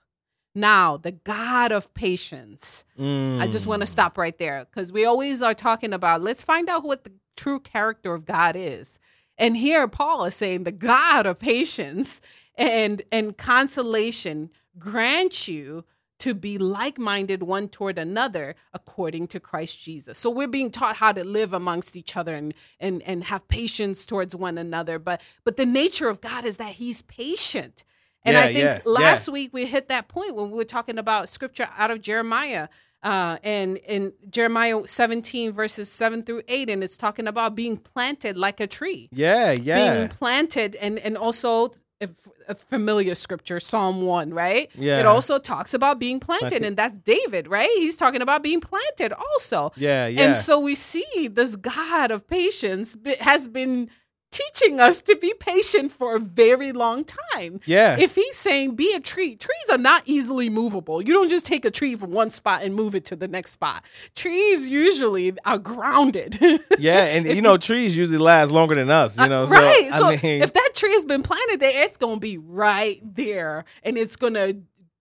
Now, 0.58 0.98
the 0.98 1.12
God 1.12 1.72
of 1.72 1.94
patience. 1.94 2.84
I 3.00 3.48
just 3.48 3.68
want 3.68 3.82
to 3.84 3.86
Mm. 3.88 3.92
stop 3.92 4.18
right 4.18 4.38
there 4.38 4.66
because 4.66 4.92
we 4.92 5.06
always 5.06 5.42
are 5.44 5.54
talking 5.54 5.94
about 5.94 6.24
let's 6.24 6.44
find 6.44 6.68
out 6.68 6.84
what 6.84 7.04
the 7.04 7.12
true 7.36 7.60
character 7.60 8.14
of 8.16 8.26
God 8.26 8.56
is. 8.56 8.98
And 9.38 9.56
here 9.56 9.88
Paul 9.88 10.26
is 10.26 10.34
saying 10.36 10.64
the 10.64 10.72
God 10.72 11.28
of 11.28 11.38
patience 11.38 12.22
and 12.56 13.04
and 13.12 13.38
consolation 13.38 14.50
grant 14.80 15.48
you 15.48 15.86
to 16.20 16.34
be 16.34 16.58
like-minded 16.58 17.44
one 17.44 17.70
toward 17.70 18.00
another 18.00 18.56
according 18.74 19.28
to 19.28 19.40
Christ 19.40 19.80
Jesus. 19.80 20.18
So 20.18 20.32
we're 20.32 20.48
being 20.48 20.72
taught 20.72 20.96
how 20.96 21.12
to 21.12 21.24
live 21.24 21.54
amongst 21.54 21.96
each 21.96 22.18
other 22.18 22.34
and 22.36 22.56
and 22.80 23.04
and 23.04 23.26
have 23.26 23.48
patience 23.48 24.08
towards 24.08 24.36
one 24.36 24.58
another. 24.58 24.98
But 24.98 25.22
but 25.44 25.58
the 25.58 25.68
nature 25.68 26.10
of 26.10 26.20
God 26.20 26.44
is 26.46 26.58
that 26.58 26.74
he's 26.82 27.04
patient. 27.04 27.84
And 28.28 28.34
Yeah, 28.36 28.42
I 28.42 28.46
think 28.48 28.58
yeah, 28.60 28.80
last 28.86 29.28
yeah. 29.28 29.34
week 29.34 29.50
we 29.54 29.66
hit 29.66 29.88
that 29.90 30.08
point 30.08 30.36
when 30.36 30.52
we 30.52 30.58
were 30.58 30.66
talking 30.66 30.98
about 30.98 31.30
scripture 31.30 31.68
out 31.78 31.90
of 31.92 32.02
Jeremiah. 32.02 32.68
Uh, 33.04 33.38
and 33.44 33.78
in 33.88 34.12
Jeremiah 34.30 34.82
17 34.86 35.52
verses 35.52 35.90
7 35.90 36.24
through 36.24 36.42
8 36.48 36.70
and 36.70 36.84
it's 36.84 36.98
talking 36.98 37.28
about 37.28 37.56
being 37.56 37.78
planted 37.78 38.38
like 38.38 38.60
a 38.60 38.66
tree 38.68 39.08
Yeah, 39.12 39.52
yeah. 39.52 39.94
being 39.96 40.08
planted 40.10 40.76
and 40.76 40.98
and 41.00 41.16
also 41.16 41.74
a, 42.02 42.10
a 42.50 42.56
familiar 42.56 43.14
scripture 43.14 43.60
psalm 43.60 44.02
1 44.02 44.34
right 44.34 44.70
Yeah. 44.74 45.00
it 45.00 45.06
also 45.06 45.38
talks 45.38 45.76
about 45.76 46.00
being 46.00 46.20
planted, 46.20 46.50
Planted. 46.50 46.64
and 46.68 46.76
that's 46.76 46.98
david 46.98 47.48
right 47.48 47.70
he's 47.78 47.96
talking 47.96 48.22
about 48.24 48.42
being 48.42 48.62
planted 48.62 49.14
also 49.14 49.72
Yeah, 49.78 50.08
yeah. 50.08 50.24
and 50.24 50.36
so 50.36 50.60
we 50.60 50.74
see 50.74 51.28
this 51.32 51.56
god 51.56 52.10
of 52.10 52.28
patience 52.28 52.98
has 53.20 53.48
been 53.48 53.90
teaching 54.38 54.79
us 54.79 55.01
to 55.01 55.15
be 55.15 55.34
patient 55.39 55.91
for 55.91 56.15
a 56.15 56.20
very 56.20 56.72
long 56.72 57.03
time 57.03 57.60
Yeah. 57.65 57.98
if 57.98 58.15
he's 58.15 58.36
saying 58.36 58.75
be 58.75 58.94
a 58.94 59.00
tree 59.00 59.36
trees 59.36 59.67
are 59.72 59.77
not 59.77 60.03
easily 60.06 60.50
movable 60.50 61.01
you 61.01 61.13
don't 61.13 61.29
just 61.29 61.46
take 61.46 61.65
a 61.65 61.72
tree 61.72 61.96
from 61.96 62.12
one 62.12 62.29
spot 62.29 62.62
and 62.63 62.75
move 62.75 62.94
it 62.96 63.06
to 63.06 63.15
the 63.15 63.27
next 63.27 63.51
spot 63.51 63.84
trees 64.15 64.70
usually 64.70 65.34
are 65.46 65.58
grounded 65.58 66.38
yeah, 66.79 67.06
and 67.06 67.25
you 67.25 67.41
know, 67.41 67.58
trees 67.58 67.98
usually 67.98 68.17
last 68.17 68.51
longer 68.51 68.75
than 68.75 68.89
us, 68.89 69.17
you 69.17 69.27
know. 69.27 69.46
So, 69.46 69.56
Uh, 69.56 69.60
right. 69.60 69.89
So 69.91 70.06
I 70.08 70.20
mean, 70.22 70.41
if 70.41 70.53
that 70.53 70.72
tree 70.75 70.91
has 70.94 71.06
been 71.06 71.24
planted 71.24 71.60
there, 71.60 71.84
it's 71.86 71.98
going 71.98 72.15
to 72.15 72.20
be 72.20 72.38
right 72.38 72.98
there 73.03 73.65
and 73.84 73.98
it's 73.98 74.15
going 74.15 74.34
to 74.36 74.58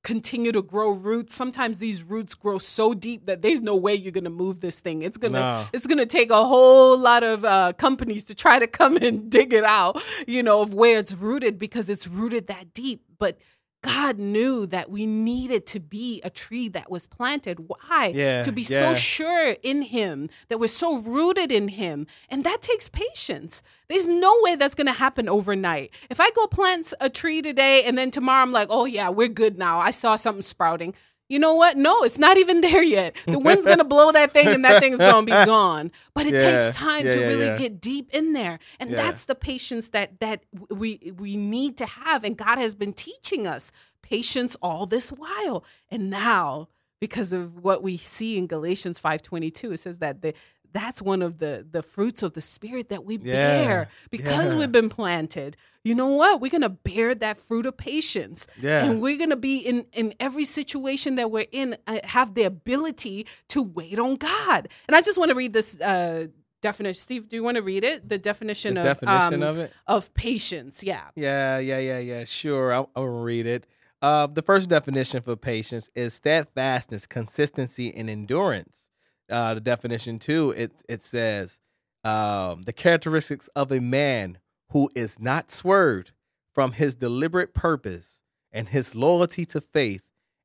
continue 0.07 0.53
to 0.53 0.63
grow 0.63 0.91
roots. 0.91 1.35
Sometimes 1.35 1.79
these 1.79 2.05
roots 2.05 2.33
grow 2.33 2.59
so 2.59 2.95
deep 2.95 3.27
that 3.27 3.43
there's 3.43 3.61
no 3.61 3.75
way 3.75 3.93
you're 3.93 4.13
going 4.13 4.23
to 4.23 4.31
move 4.31 4.61
this 4.61 4.79
thing. 4.79 5.03
It's 5.03 5.19
going 5.19 5.33
to 5.33 5.41
No. 5.41 5.67
it's 5.73 5.85
going 5.89 5.99
to 5.99 6.07
take 6.07 6.31
a 6.31 6.45
whole 6.45 6.97
lot 6.97 7.25
of 7.25 7.45
uh, 7.45 7.73
companies 7.73 8.23
to 8.27 8.35
try 8.37 8.61
to 8.61 8.69
come 8.69 8.97
and 8.99 9.29
dig 9.37 9.53
it 9.53 9.65
out, 9.65 10.01
you 10.29 10.45
know, 10.45 10.61
of 10.63 10.73
where 10.73 10.97
it's 11.01 11.13
rooted 11.13 11.59
because 11.59 11.91
it's 11.91 12.07
rooted 12.07 12.47
that 12.47 12.73
deep. 12.73 13.03
But 13.19 13.39
God 13.87 14.19
knew 14.19 14.67
that 14.67 14.91
we 14.91 15.07
needed 15.07 15.67
to 15.69 15.81
be 15.81 16.21
a 16.23 16.31
tree 16.31 16.69
that 16.71 16.91
was 16.91 17.07
planted. 17.07 17.69
Why? 17.69 18.13
Yeah, 18.15 18.43
to 18.43 18.53
be 18.53 18.63
yeah. 18.63 18.93
so 18.93 18.95
sure 18.95 19.57
in 19.63 19.83
him 19.83 20.29
that 20.49 20.59
we're 20.59 20.69
so 20.69 20.99
rooted 20.99 21.53
in 21.53 21.69
him 21.69 22.07
and 22.29 22.45
that 22.45 22.63
takes 22.63 22.89
patience 22.89 23.63
there's 23.89 24.07
no 24.07 24.35
way 24.43 24.57
that's 24.57 24.75
going 24.75 24.87
to 24.87 24.93
happen 24.93 25.29
overnight 25.29 25.91
if 26.11 26.21
i 26.21 26.31
go 26.31 26.47
plant 26.47 26.93
a 27.01 27.11
tree 27.11 27.43
today 27.43 27.83
and 27.85 27.97
then 27.97 28.11
tomorrow 28.11 28.43
i'm 28.43 28.53
like 28.53 28.69
oh 28.71 28.85
yeah 28.85 29.09
we're 29.09 29.29
good 29.29 29.59
now 29.59 29.79
i 29.79 29.91
saw 29.91 30.17
something 30.17 30.43
sprouting 30.43 30.95
you 31.29 31.39
know 31.39 31.55
what? 31.55 31.77
No 31.77 32.03
it's 32.05 32.19
not 32.19 32.37
even 32.39 32.61
there 32.69 32.83
yet. 32.83 33.17
The 33.27 33.39
wind's 33.39 33.67
going 33.67 33.79
to 33.79 33.85
blow 33.85 34.13
that 34.13 34.33
thing 34.33 34.49
and 34.49 34.65
that 34.65 34.81
thing's 34.81 34.99
going 34.99 35.27
to 35.27 35.33
be 35.33 35.45
gone. 35.47 35.91
But 36.15 36.27
it 36.27 36.35
Yeah, 36.35 36.59
takes 36.59 36.77
time 36.77 37.05
yeah, 37.07 37.13
to 37.13 37.21
yeah, 37.21 37.27
really 37.27 37.59
get 37.59 37.81
deep 37.81 38.15
in 38.15 38.33
there. 38.33 38.59
And 38.79 38.91
that's 38.91 39.25
the 39.25 39.35
patience 39.35 39.89
that 39.89 40.21
that 40.21 40.45
we 40.71 41.13
we 41.17 41.37
need 41.37 41.77
to 41.79 41.87
have. 41.87 42.25
And 42.25 42.37
god 42.37 42.59
has 42.59 42.75
been 42.75 42.93
teaching 42.93 43.47
us 43.47 43.73
patience 44.03 44.57
all 44.63 44.87
this 44.87 45.11
while. 45.11 45.65
And 45.91 46.11
now 46.11 46.69
because 47.01 47.33
of 47.33 47.63
what 47.63 47.83
we 47.83 47.97
see 47.99 48.39
in 48.39 48.47
Galatians 48.47 48.99
5:22 48.99 49.73
it 49.75 49.81
says 49.81 49.99
that 49.99 50.23
the 50.23 50.33
that's 50.77 51.01
one 51.13 51.23
of 51.23 51.33
the 51.39 51.53
the 51.77 51.83
fruits 51.83 52.21
of 52.23 52.31
the 52.35 52.41
spirit 52.55 52.87
that 52.93 53.03
we 53.09 53.15
Yeah, 53.17 53.33
bear 53.33 53.89
because 54.11 54.47
yeah. 54.53 54.59
we've 54.59 54.73
been 54.81 54.89
planted 55.01 55.57
you 55.89 55.95
know 55.95 56.09
what 56.09 56.41
we're 56.41 56.51
going 56.59 56.69
to 56.73 56.77
bear 56.91 57.15
that 57.15 57.37
fruit 57.47 57.65
of 57.71 57.75
patience 57.77 58.47
Yeah. 58.61 58.85
and 58.85 59.01
we're 59.03 59.19
going 59.23 59.31
to 59.39 59.43
be 59.51 59.57
in 59.71 59.87
in 60.01 60.07
every 60.27 60.45
situation 60.45 61.11
that 61.19 61.29
we're 61.31 61.51
in 61.63 61.69
uh, 61.87 61.99
have 62.17 62.35
the 62.35 62.45
ability 62.45 63.27
to 63.49 63.63
wait 63.63 63.99
on 64.07 64.13
God 64.17 64.61
and 64.87 64.93
i 64.99 65.01
just 65.09 65.19
want 65.19 65.31
to 65.31 65.37
read 65.43 65.53
this 65.53 65.71
uh 65.81 66.27
definition 66.63 67.01
steve 67.07 67.29
do 67.29 67.37
you 67.37 67.43
want 67.49 67.57
to 67.57 67.63
read 67.63 67.85
it 67.85 68.09
the 68.09 68.19
definition 68.19 68.75
The 68.75 68.81
of 68.81 68.87
definition 69.01 69.43
um, 69.43 69.49
of 69.51 69.59
it? 69.59 69.73
of 69.87 70.13
patience 70.15 70.83
yeah 70.83 71.05
Yeah, 71.15 71.59
yeah, 71.59 71.79
yeah, 71.79 71.99
yeah. 71.99 72.25
Sure, 72.25 72.73
I'll, 72.73 72.91
I'll 72.97 73.05
read 73.31 73.47
it. 73.47 73.67
Uh, 74.03 74.27
the 74.27 74.43
first 74.43 74.69
definition 74.69 75.23
for 75.23 75.37
patience 75.37 75.89
is 75.95 76.15
steadfastness, 76.15 77.07
consistency, 77.07 77.95
and 77.95 78.09
endurance. 78.11 78.83
Uh, 79.29 79.55
the 79.55 79.61
definition 79.61 80.19
too, 80.19 80.53
it 80.57 80.73
it 80.89 81.03
says 81.03 81.61
um, 82.05 82.63
the 82.63 82.73
characteristics 82.73 83.49
of 83.57 83.73
a 83.73 83.81
man 83.81 84.39
who 84.71 84.89
is 84.95 85.19
not 85.19 85.51
swerved 85.51 86.13
from 86.55 86.73
his 86.73 86.95
deliberate 86.95 87.53
purpose 87.55 88.21
and 88.53 88.69
his 88.69 88.95
loyalty 88.95 89.45
to 89.45 89.61
faith 89.61 90.03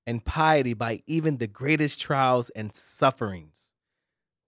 and 0.08 0.26
piety 0.26 0.74
by 0.74 1.02
even 1.06 1.38
the 1.38 1.48
greatest 1.48 2.00
trials 2.02 2.50
and 2.52 2.74
sufferings. 2.74 3.72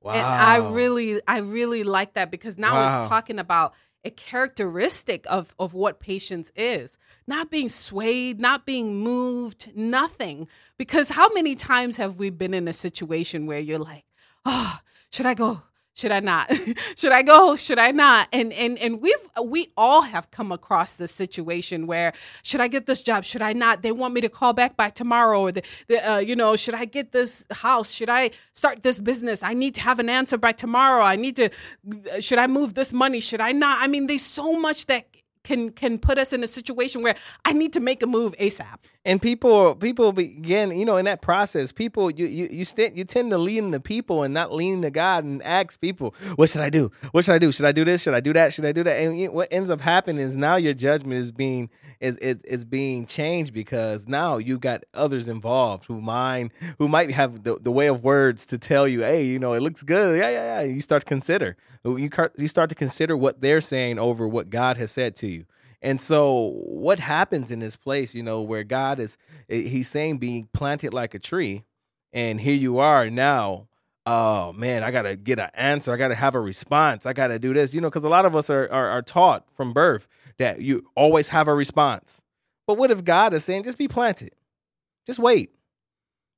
Wow! 0.01 0.13
And 0.13 0.25
I 0.25 0.57
really, 0.57 1.21
I 1.27 1.37
really 1.39 1.83
like 1.83 2.13
that 2.15 2.31
because 2.31 2.57
now 2.57 2.73
Wow. 2.73 2.87
it's 2.87 3.07
talking 3.07 3.39
about 3.39 3.73
a 4.03 4.09
characteristic 4.09 5.25
of 5.29 5.55
of 5.57 5.73
what 5.73 5.99
patience 5.99 6.51
is. 6.55 6.97
Not 7.25 7.49
being 7.49 7.69
swayed, 7.69 8.41
not 8.41 8.65
being 8.65 8.97
moved, 8.97 9.71
nothing. 9.75 10.47
Because 10.77 11.09
how 11.09 11.29
many 11.33 11.55
times 11.55 11.97
have 11.97 12.17
we 12.17 12.29
been 12.29 12.53
in 12.53 12.67
a 12.67 12.73
situation 12.73 13.45
where 13.45 13.59
you're 13.59 13.79
like, 13.79 14.03
oh, 14.45 14.79
should 15.11 15.25
I 15.25 15.33
go? 15.33 15.61
Should 15.95 16.11
I 16.11 16.21
not? 16.21 16.51
Should 16.95 17.11
I 17.11 17.21
go? 17.21 17.55
Should 17.55 17.77
I 17.77 17.91
not? 17.91 18.27
And 18.33 18.51
and 18.53 18.79
and 18.79 18.99
we've 18.99 19.13
we 19.43 19.67
all 19.77 20.01
have 20.01 20.31
come 20.31 20.51
across 20.51 20.95
this 20.95 21.11
situation 21.11 21.85
where 21.85 22.13
should 22.41 22.61
I 22.61 22.67
get 22.67 22.87
this 22.87 23.03
job? 23.03 23.23
Should 23.23 23.43
I 23.43 23.53
not? 23.53 23.83
They 23.83 23.91
want 23.91 24.15
me 24.15 24.21
to 24.21 24.29
call 24.29 24.53
back 24.53 24.75
by 24.75 24.89
tomorrow, 24.89 25.41
or 25.41 25.51
the, 25.51 25.61
the 25.87 26.13
uh, 26.13 26.17
you 26.17 26.35
know, 26.35 26.55
should 26.55 26.73
I 26.73 26.85
get 26.85 27.11
this 27.11 27.45
house? 27.51 27.91
Should 27.91 28.09
I 28.09 28.31
start 28.53 28.81
this 28.81 28.97
business? 28.97 29.43
I 29.43 29.53
need 29.53 29.75
to 29.75 29.81
have 29.81 29.99
an 29.99 30.09
answer 30.09 30.37
by 30.37 30.51
tomorrow. 30.51 31.03
I 31.03 31.15
need 31.15 31.35
to. 31.35 31.49
Should 32.19 32.39
I 32.39 32.47
move 32.47 32.73
this 32.73 32.91
money? 32.91 33.19
Should 33.19 33.41
I 33.41 33.51
not? 33.51 33.77
I 33.79 33.85
mean, 33.85 34.07
there's 34.07 34.25
so 34.25 34.59
much 34.59 34.87
that 34.87 35.05
can 35.43 35.71
can 35.71 35.97
put 35.99 36.17
us 36.17 36.33
in 36.33 36.43
a 36.43 36.47
situation 36.47 37.01
where 37.03 37.15
I 37.45 37.53
need 37.53 37.73
to 37.73 37.79
make 37.79 38.01
a 38.03 38.07
move 38.07 38.33
ASAP. 38.39 38.77
and 39.05 39.21
people 39.21 39.75
people 39.75 40.13
begin 40.13 40.71
you 40.71 40.85
know 40.85 40.95
in 40.97 41.05
that 41.05 41.21
process 41.21 41.71
people 41.73 42.09
you 42.09 42.25
you 42.25 42.47
you, 42.51 42.65
st- 42.65 42.95
you 42.95 43.03
tend 43.03 43.31
to 43.31 43.37
lean 43.37 43.71
to 43.73 43.79
people 43.79 44.23
and 44.23 44.33
not 44.33 44.53
lean 44.53 44.81
to 44.81 44.89
god 44.89 45.23
and 45.25 45.43
ask 45.43 45.79
people 45.81 46.15
what 46.35 46.49
should 46.49 46.61
i 46.61 46.69
do? 46.69 46.89
What 47.11 47.25
should 47.25 47.35
i 47.35 47.39
do? 47.39 47.51
Should 47.51 47.65
i 47.65 47.71
do 47.73 47.83
this? 47.83 48.01
Should 48.03 48.13
i 48.13 48.21
do 48.21 48.31
that? 48.33 48.53
Should 48.53 48.65
i 48.65 48.71
do 48.71 48.83
that? 48.83 48.95
And 49.03 49.19
you- 49.19 49.31
what 49.31 49.49
ends 49.51 49.69
up 49.69 49.81
happening 49.81 50.23
is 50.25 50.37
now 50.37 50.55
your 50.55 50.73
judgment 50.73 51.19
is 51.19 51.31
being 51.31 51.69
is 51.99 52.15
is, 52.17 52.37
is 52.43 52.63
being 52.65 53.05
changed 53.05 53.53
because 53.53 54.07
now 54.07 54.37
you 54.37 54.57
got 54.57 54.83
others 54.93 55.27
involved 55.27 55.85
who 55.85 55.99
mind 56.01 56.51
who 56.77 56.87
might 56.87 57.11
have 57.11 57.43
the, 57.43 57.57
the 57.67 57.71
way 57.71 57.87
of 57.87 58.03
words 58.03 58.45
to 58.51 58.57
tell 58.57 58.87
you 58.87 59.01
hey 59.01 59.25
you 59.25 59.39
know 59.39 59.53
it 59.53 59.61
looks 59.61 59.83
good. 59.83 60.17
Yeah 60.19 60.29
yeah 60.29 60.45
yeah. 60.61 60.73
You 60.75 60.81
start 60.81 61.01
to 61.03 61.05
consider 61.15 61.57
you 61.85 62.09
you 62.37 62.47
start 62.47 62.69
to 62.69 62.75
consider 62.75 63.15
what 63.17 63.41
they're 63.41 63.59
saying 63.73 63.99
over 63.99 64.25
what 64.35 64.49
god 64.49 64.77
has 64.77 64.89
said 64.99 65.11
to 65.21 65.27
you 65.27 65.32
and 65.83 65.99
so, 65.99 66.53
what 66.63 67.01
happens 67.01 67.51
in 67.51 67.59
this 67.59 67.75
place, 67.75 68.15
you 68.15 68.23
know, 68.23 68.41
where 68.41 68.63
God 68.63 68.99
is, 68.99 69.17
eh, 69.49 69.63
He's 69.63 69.89
saying 69.89 70.17
being 70.17 70.47
planted 70.53 70.93
like 70.93 71.13
a 71.13 71.19
tree, 71.19 71.65
and 72.13 72.39
here 72.39 72.55
you 72.55 72.79
are 72.79 73.09
now. 73.09 73.67
Oh 74.05 74.53
man, 74.53 74.83
I 74.83 74.91
gotta 74.91 75.15
get 75.17 75.39
an 75.39 75.49
answer. 75.53 75.93
I 75.93 75.97
gotta 75.97 76.15
have 76.15 76.35
a 76.35 76.39
response. 76.39 77.05
I 77.05 77.11
gotta 77.11 77.37
do 77.37 77.53
this, 77.53 77.73
you 77.73 77.81
know, 77.81 77.89
because 77.89 78.05
a 78.05 78.09
lot 78.09 78.25
of 78.25 78.35
us 78.35 78.49
are, 78.49 78.69
are 78.71 78.89
are 78.89 79.01
taught 79.01 79.45
from 79.55 79.73
birth 79.73 80.07
that 80.37 80.61
you 80.61 80.85
always 80.95 81.27
have 81.29 81.47
a 81.47 81.53
response. 81.53 82.21
But 82.65 82.77
what 82.77 82.91
if 82.91 83.03
God 83.03 83.33
is 83.33 83.43
saying 83.43 83.63
just 83.63 83.77
be 83.77 83.89
planted, 83.89 84.31
just 85.05 85.19
wait? 85.19 85.51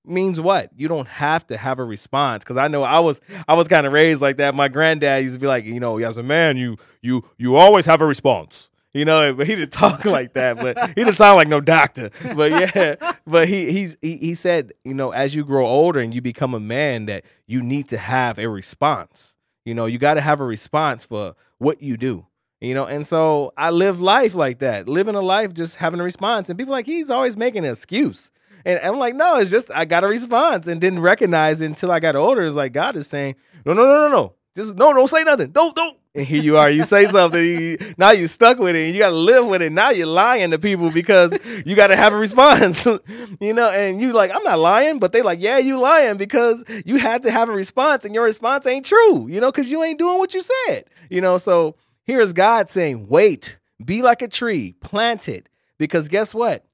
Means 0.03 0.39
what? 0.39 0.69
You 0.75 0.87
don't 0.87 1.07
have 1.07 1.47
to 1.47 1.57
have 1.57 1.79
a 1.79 1.83
response 1.83 2.43
because 2.43 2.57
I 2.57 2.67
know 2.67 2.83
I 2.83 2.99
was 2.99 3.21
I 3.47 3.53
was 3.55 3.67
kind 3.67 3.85
of 3.85 3.93
raised 3.93 4.21
like 4.21 4.37
that. 4.37 4.55
My 4.55 4.67
granddad 4.69 5.23
used 5.23 5.35
to 5.35 5.39
be 5.39 5.47
like, 5.47 5.65
you 5.65 5.79
know, 5.79 5.97
as 5.99 6.17
a 6.17 6.23
man, 6.23 6.57
you 6.57 6.77
you 7.01 7.23
you 7.37 7.55
always 7.55 7.85
have 7.85 8.01
a 8.01 8.05
response. 8.05 8.69
You 8.95 9.03
know, 9.03 9.33
but 9.33 9.45
he 9.45 9.55
didn't 9.55 9.73
talk 9.73 10.05
like 10.05 10.33
that. 10.35 10.55
But 10.55 10.87
he 10.87 10.93
didn't 10.93 11.15
sound 11.15 11.35
like 11.35 11.49
no 11.49 11.59
doctor. 11.59 12.11
But 12.33 12.51
yeah, 12.51 12.95
but 13.27 13.49
he 13.49 13.69
he's 13.69 13.97
he, 14.01 14.15
he 14.15 14.35
said, 14.35 14.71
you 14.85 14.93
know, 14.93 15.11
as 15.11 15.35
you 15.35 15.43
grow 15.43 15.67
older 15.67 15.99
and 15.99 16.13
you 16.13 16.21
become 16.21 16.53
a 16.53 16.61
man, 16.61 17.05
that 17.07 17.25
you 17.45 17.61
need 17.61 17.89
to 17.89 17.97
have 17.97 18.39
a 18.39 18.47
response. 18.47 19.35
You 19.65 19.73
know, 19.73 19.85
you 19.85 19.97
got 19.97 20.13
to 20.13 20.21
have 20.21 20.39
a 20.39 20.45
response 20.45 21.05
for 21.05 21.35
what 21.57 21.81
you 21.81 21.97
do. 21.97 22.25
You 22.61 22.73
know, 22.73 22.85
and 22.85 23.05
so 23.05 23.51
I 23.57 23.71
live 23.71 24.01
life 24.01 24.33
like 24.33 24.59
that, 24.59 24.87
living 24.87 25.15
a 25.15 25.21
life 25.21 25.53
just 25.53 25.75
having 25.75 25.99
a 25.99 26.03
response. 26.03 26.49
And 26.49 26.57
people 26.57 26.71
like 26.71 26.85
he's 26.85 27.09
always 27.09 27.35
making 27.35 27.65
an 27.65 27.71
excuse. 27.71 28.31
And 28.63 28.79
I'm 28.81 28.97
like, 28.97 29.13
no, 29.13 29.35
it's 29.39 29.51
just 29.51 29.69
I 29.71 29.83
got 29.83 30.05
a 30.05 30.07
response 30.07 30.67
and 30.67 30.79
didn't 30.79 31.01
recognize 31.01 31.59
it 31.59 31.65
until 31.65 31.91
I 31.91 31.99
got 31.99 32.15
older. 32.15 32.43
It's 32.45 32.55
like 32.55 32.71
God 32.71 32.95
is 32.95 33.07
saying, 33.07 33.35
no, 33.65 33.73
no, 33.73 33.83
no, 33.83 34.07
no, 34.07 34.09
no. 34.09 34.33
Just 34.55 34.75
no, 34.75 34.93
don't 34.93 35.09
say 35.09 35.25
nothing. 35.25 35.51
Don't, 35.51 35.75
don't. 35.75 35.97
And 36.15 36.25
here 36.25 36.41
you 36.41 36.57
are. 36.57 36.69
You 36.69 36.83
say 36.83 37.07
something. 37.07 37.43
You, 37.43 37.77
now 37.97 38.11
you're 38.11 38.29
stuck 38.29 38.57
with 38.57 38.75
it. 38.75 38.85
And 38.85 38.93
you 38.93 38.99
got 38.99 39.09
to 39.09 39.15
live 39.15 39.45
with 39.47 39.61
it. 39.61 39.71
Now 39.71 39.89
you're 39.89 40.07
lying 40.07 40.51
to 40.51 40.57
people 40.57 40.89
because 40.89 41.37
you 41.65 41.75
got 41.75 41.87
to 41.87 41.95
have 41.97 42.13
a 42.13 42.17
response. 42.17 42.85
you 43.41 43.53
know, 43.53 43.69
and 43.69 43.99
you 43.99 44.13
like, 44.13 44.31
I'm 44.33 44.43
not 44.43 44.59
lying, 44.59 44.99
but 44.99 45.11
they 45.11 45.21
like, 45.21 45.41
yeah, 45.41 45.57
you 45.57 45.77
lying 45.77 46.15
because 46.17 46.63
you 46.85 46.95
had 46.97 47.23
to 47.23 47.31
have 47.31 47.49
a 47.49 47.51
response, 47.51 48.05
and 48.05 48.13
your 48.13 48.23
response 48.23 48.65
ain't 48.65 48.85
true. 48.85 49.27
You 49.27 49.41
know, 49.41 49.51
because 49.51 49.69
you 49.69 49.83
ain't 49.83 49.99
doing 49.99 50.17
what 50.17 50.33
you 50.33 50.41
said. 50.41 50.85
You 51.09 51.19
know, 51.19 51.37
so 51.37 51.75
Here 52.05 52.19
is 52.19 52.33
God 52.33 52.69
saying, 52.69 53.07
wait, 53.09 53.59
be 53.83 54.01
like 54.01 54.21
a 54.21 54.27
tree, 54.27 54.75
planted. 54.79 55.49
Because 55.77 56.07
guess 56.07 56.33
what? 56.33 56.65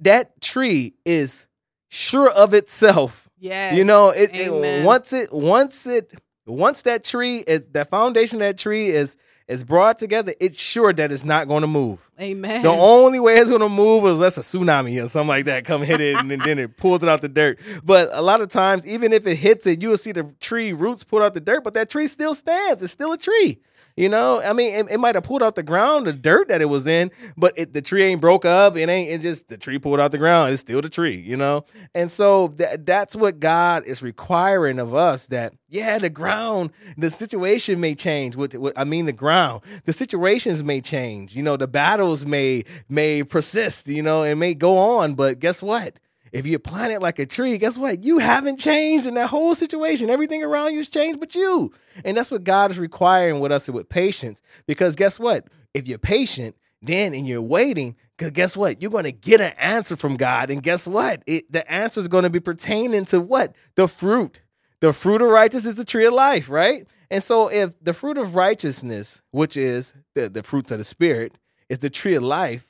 That 0.00 0.40
tree 0.40 0.94
is 1.04 1.46
sure 1.88 2.30
of 2.30 2.54
itself. 2.54 3.28
Yes. 3.38 3.76
You 3.76 3.84
know, 3.84 4.10
it, 4.10 4.30
it 4.34 4.84
once 4.84 5.12
it 5.12 5.32
once 5.32 5.86
it 5.86 6.10
once 6.46 6.82
that 6.82 7.04
tree 7.04 7.38
is 7.38 7.66
that 7.68 7.90
foundation 7.90 8.36
of 8.36 8.48
that 8.48 8.58
tree 8.58 8.90
is 8.90 9.16
is 9.46 9.62
brought 9.62 9.98
together, 9.98 10.32
it's 10.40 10.58
sure 10.58 10.92
that 10.92 11.12
it's 11.12 11.24
not 11.24 11.46
going 11.46 11.60
to 11.60 11.66
move. 11.66 12.10
Amen. 12.18 12.62
The 12.62 12.70
only 12.70 13.20
way 13.20 13.36
it's 13.36 13.50
going 13.50 13.60
to 13.60 13.68
move 13.68 14.04
is 14.04 14.12
unless 14.12 14.38
a 14.38 14.40
tsunami 14.40 15.04
or 15.04 15.08
something 15.08 15.28
like 15.28 15.44
that 15.46 15.66
come 15.66 15.82
hit 15.82 16.00
it 16.00 16.16
and 16.16 16.30
then, 16.30 16.38
then 16.38 16.58
it 16.58 16.78
pulls 16.78 17.02
it 17.02 17.08
out 17.10 17.20
the 17.20 17.28
dirt. 17.28 17.58
But 17.84 18.08
a 18.12 18.22
lot 18.22 18.40
of 18.40 18.48
times, 18.48 18.86
even 18.86 19.12
if 19.12 19.26
it 19.26 19.36
hits 19.36 19.66
it, 19.66 19.82
you 19.82 19.90
will 19.90 19.98
see 19.98 20.12
the 20.12 20.34
tree 20.40 20.72
roots 20.72 21.04
pull 21.04 21.22
out 21.22 21.34
the 21.34 21.40
dirt, 21.40 21.62
but 21.62 21.74
that 21.74 21.90
tree 21.90 22.06
still 22.06 22.34
stands. 22.34 22.82
It's 22.82 22.92
still 22.92 23.12
a 23.12 23.18
tree. 23.18 23.60
You 23.96 24.08
know, 24.08 24.42
I 24.42 24.52
mean, 24.52 24.74
it, 24.74 24.90
it 24.90 24.98
might 24.98 25.14
have 25.14 25.22
pulled 25.22 25.42
out 25.42 25.54
the 25.54 25.62
ground, 25.62 26.06
the 26.06 26.12
dirt 26.12 26.48
that 26.48 26.60
it 26.60 26.64
was 26.64 26.88
in, 26.88 27.12
but 27.36 27.52
it, 27.56 27.74
the 27.74 27.80
tree 27.80 28.02
ain't 28.02 28.20
broke 28.20 28.44
up. 28.44 28.76
It 28.76 28.88
ain't. 28.88 29.08
It 29.08 29.20
just 29.20 29.48
the 29.48 29.56
tree 29.56 29.78
pulled 29.78 30.00
out 30.00 30.10
the 30.10 30.18
ground. 30.18 30.52
It's 30.52 30.62
still 30.62 30.82
the 30.82 30.88
tree. 30.88 31.16
You 31.16 31.36
know, 31.36 31.64
and 31.94 32.10
so 32.10 32.48
that 32.56 32.86
that's 32.86 33.14
what 33.14 33.38
God 33.38 33.84
is 33.84 34.02
requiring 34.02 34.80
of 34.80 34.94
us. 34.94 35.28
That 35.28 35.54
yeah, 35.68 36.00
the 36.00 36.10
ground, 36.10 36.72
the 36.96 37.08
situation 37.08 37.78
may 37.78 37.94
change. 37.94 38.34
What, 38.34 38.54
what 38.54 38.72
I 38.76 38.82
mean, 38.82 39.06
the 39.06 39.12
ground, 39.12 39.62
the 39.84 39.92
situations 39.92 40.64
may 40.64 40.80
change. 40.80 41.36
You 41.36 41.44
know, 41.44 41.56
the 41.56 41.68
battles 41.68 42.26
may 42.26 42.64
may 42.88 43.22
persist. 43.22 43.86
You 43.86 44.02
know, 44.02 44.24
it 44.24 44.34
may 44.34 44.54
go 44.54 44.76
on. 44.76 45.14
But 45.14 45.38
guess 45.38 45.62
what? 45.62 46.00
If 46.34 46.46
you 46.46 46.58
plant 46.58 46.92
it 46.92 47.00
like 47.00 47.20
a 47.20 47.26
tree, 47.26 47.56
guess 47.58 47.78
what? 47.78 48.02
You 48.02 48.18
haven't 48.18 48.58
changed 48.58 49.06
in 49.06 49.14
that 49.14 49.28
whole 49.28 49.54
situation. 49.54 50.10
Everything 50.10 50.42
around 50.42 50.72
you 50.72 50.78
has 50.78 50.88
changed 50.88 51.20
but 51.20 51.36
you. 51.36 51.72
And 52.04 52.16
that's 52.16 52.28
what 52.28 52.42
God 52.42 52.72
is 52.72 52.78
requiring 52.78 53.38
with 53.38 53.52
us 53.52 53.70
with 53.70 53.88
patience. 53.88 54.42
Because 54.66 54.96
guess 54.96 55.20
what? 55.20 55.46
If 55.74 55.86
you're 55.86 55.96
patient, 55.96 56.56
then 56.82 57.14
and 57.14 57.24
you're 57.24 57.40
waiting, 57.40 57.94
because 58.18 58.32
guess 58.32 58.56
what? 58.56 58.82
You're 58.82 58.90
going 58.90 59.04
to 59.04 59.12
get 59.12 59.40
an 59.40 59.52
answer 59.58 59.94
from 59.94 60.16
God. 60.16 60.50
And 60.50 60.60
guess 60.60 60.88
what? 60.88 61.22
It, 61.24 61.52
the 61.52 61.70
answer 61.70 62.00
is 62.00 62.08
going 62.08 62.24
to 62.24 62.30
be 62.30 62.40
pertaining 62.40 63.04
to 63.06 63.20
what? 63.20 63.54
The 63.76 63.86
fruit. 63.86 64.40
The 64.80 64.92
fruit 64.92 65.22
of 65.22 65.28
righteousness 65.28 65.74
is 65.74 65.76
the 65.76 65.84
tree 65.84 66.04
of 66.04 66.14
life, 66.14 66.50
right? 66.50 66.84
And 67.12 67.22
so 67.22 67.46
if 67.46 67.72
the 67.80 67.94
fruit 67.94 68.18
of 68.18 68.34
righteousness, 68.34 69.22
which 69.30 69.56
is 69.56 69.94
the, 70.16 70.28
the 70.28 70.42
fruits 70.42 70.72
of 70.72 70.78
the 70.78 70.84
spirit, 70.84 71.38
is 71.68 71.78
the 71.78 71.90
tree 71.90 72.16
of 72.16 72.24
life, 72.24 72.66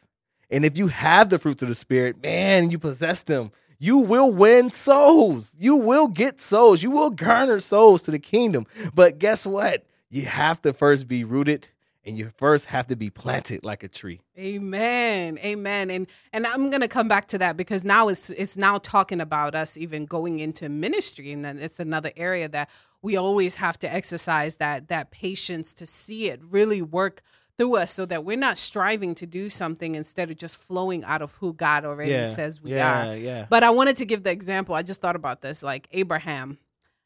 and 0.55 0.65
if 0.65 0.79
you 0.79 0.87
have 0.87 1.31
the 1.31 1.39
fruits 1.41 1.63
of 1.65 1.69
the 1.69 1.75
spirit, 1.75 2.23
man, 2.23 2.71
you 2.71 2.79
possess 2.79 3.25
them. 3.25 3.51
You 3.81 3.99
will 3.99 4.31
win 4.31 4.71
souls. 4.71 5.53
You 5.59 5.75
will 5.75 6.07
get 6.07 6.41
souls. 6.41 6.81
You 6.81 6.93
will 6.93 7.11
garner 7.11 7.59
souls 7.59 8.03
to 8.03 8.13
the 8.13 8.21
kingdom. 8.21 8.65
But 8.95 9.19
guess 9.19 9.49
what? 9.49 9.85
You 10.11 10.27
have 10.27 10.63
to 10.63 10.73
first 10.73 11.09
be 11.09 11.25
rooted 11.25 11.71
and 12.07 12.17
you 12.17 12.31
first 12.37 12.67
have 12.67 12.87
to 12.87 12.95
be 12.95 13.11
planted 13.11 13.65
like 13.65 13.83
a 13.83 13.89
tree. 13.89 14.21
Amen. 14.39 15.39
Amen. 15.39 15.91
And 15.91 16.07
and 16.33 16.47
I'm 16.47 16.71
gonna 16.71 16.87
come 16.87 17.09
back 17.09 17.27
to 17.29 17.39
that 17.39 17.57
because 17.57 17.83
now 17.83 18.07
it's 18.07 18.31
it's 18.31 18.57
now 18.57 18.79
talking 18.79 19.21
about 19.21 19.57
us 19.57 19.77
even 19.77 20.07
going 20.07 20.39
into 20.39 20.69
ministry. 20.69 21.33
And 21.33 21.45
then 21.45 21.59
it's 21.59 21.81
another 21.81 22.13
area 22.17 22.49
that 22.51 22.71
we 23.03 23.17
always 23.17 23.57
have 23.57 23.77
to 23.81 23.93
exercise 23.93 24.57
that 24.57 24.87
that 24.87 25.11
patience 25.11 25.75
to 25.75 25.85
see 25.87 26.29
it 26.29 26.41
really 26.49 26.81
work 26.81 27.23
through 27.57 27.77
us 27.77 27.93
so 27.93 28.05
that 28.07 28.25
we're 28.25 28.37
not 28.37 28.59
striving 28.59 29.15
to 29.15 29.27
do 29.27 29.49
something 29.49 29.95
instead 29.95 30.31
of 30.31 30.37
just 30.37 30.57
flowing 30.57 31.05
out 31.05 31.23
of 31.23 31.33
who 31.35 31.53
God 31.53 31.85
already 31.85 32.11
says 32.31 32.61
we 32.61 32.73
are. 32.81 33.17
yeah. 33.17 33.47
But 33.49 33.63
I 33.63 33.71
wanted 33.71 33.97
to 33.99 34.05
give 34.05 34.23
the 34.25 34.31
example. 34.31 34.75
I 34.75 34.83
just 34.83 35.01
thought 35.01 35.17
about 35.17 35.41
this, 35.41 35.63
like 35.63 35.89
Abraham 35.93 36.59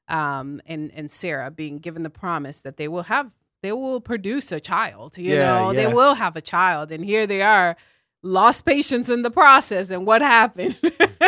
um, 0.09 0.61
and 0.67 0.91
and 0.95 1.11
Sarah 1.11 1.51
being 1.51 1.79
given 1.79 2.03
the 2.03 2.11
promise 2.11 2.63
that 2.63 2.79
they 2.79 2.89
will 2.89 3.03
have, 3.05 3.31
they 3.63 3.73
will 3.73 4.01
produce 4.01 4.51
a 4.53 4.59
child. 4.61 5.19
You 5.19 5.35
Yeah, 5.35 5.41
know, 5.61 5.73
they 5.75 5.87
will 5.87 6.15
have 6.15 6.35
a 6.37 6.41
child, 6.41 6.91
and 6.93 7.05
here 7.05 7.27
they 7.27 7.43
are, 7.43 7.77
lost 8.23 8.65
patience 8.65 9.11
in 9.11 9.21
the 9.23 9.31
process. 9.31 9.91
And 9.91 10.07
what 10.07 10.23
happened? 10.23 10.79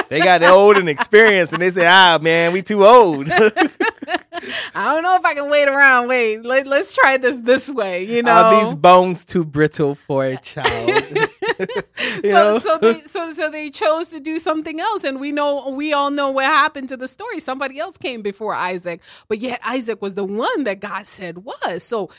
They 0.09 0.21
got 0.21 0.43
old 0.43 0.77
and 0.77 0.89
experienced 0.89 1.53
and 1.53 1.63
they 1.63 1.71
say, 1.71 1.87
ah, 1.87 2.19
man, 2.21 2.53
we 2.53 2.63
too 2.63 2.85
old. 2.85 3.29
I 4.75 4.95
don't 4.95 5.03
know 5.03 5.17
if 5.17 5.25
I 5.25 5.35
can 5.35 5.51
wait 5.51 5.69
around. 5.69 6.09
Wait, 6.09 6.45
let, 6.45 6.67
let's 6.67 6.95
try 6.95 7.17
this 7.17 7.41
this 7.41 7.71
way. 7.71 8.05
You 8.05 8.23
know, 8.23 8.33
Are 8.33 8.65
these 8.65 8.75
bones 8.75 9.25
too 9.25 9.45
brittle 9.45 9.95
for 9.95 10.25
a 10.25 10.37
child? 10.37 10.91
Know? 12.25 12.59
so 12.59 12.59
so 12.59 12.79
they 12.79 13.01
so 13.03 13.31
so 13.33 13.51
they 13.51 13.71
chose 13.71 14.11
to 14.11 14.21
do 14.21 14.39
something 14.39 14.81
else 14.81 15.05
and 15.05 15.21
we 15.21 15.33
know 15.33 15.69
we 15.69 15.93
all 15.93 16.11
know 16.11 16.31
what 16.31 16.47
happened 16.47 16.89
to 16.91 16.97
the 16.97 17.09
story 17.09 17.41
somebody 17.41 17.79
else 17.79 17.97
came 17.97 18.23
before 18.23 18.55
Isaac 18.55 19.01
but 19.29 19.39
yet 19.39 19.61
Isaac 19.67 20.01
was 20.01 20.15
the 20.15 20.25
one 20.25 20.65
that 20.65 20.81
God 20.81 21.07
said 21.07 21.39
was 21.39 21.83
so 21.83 22.11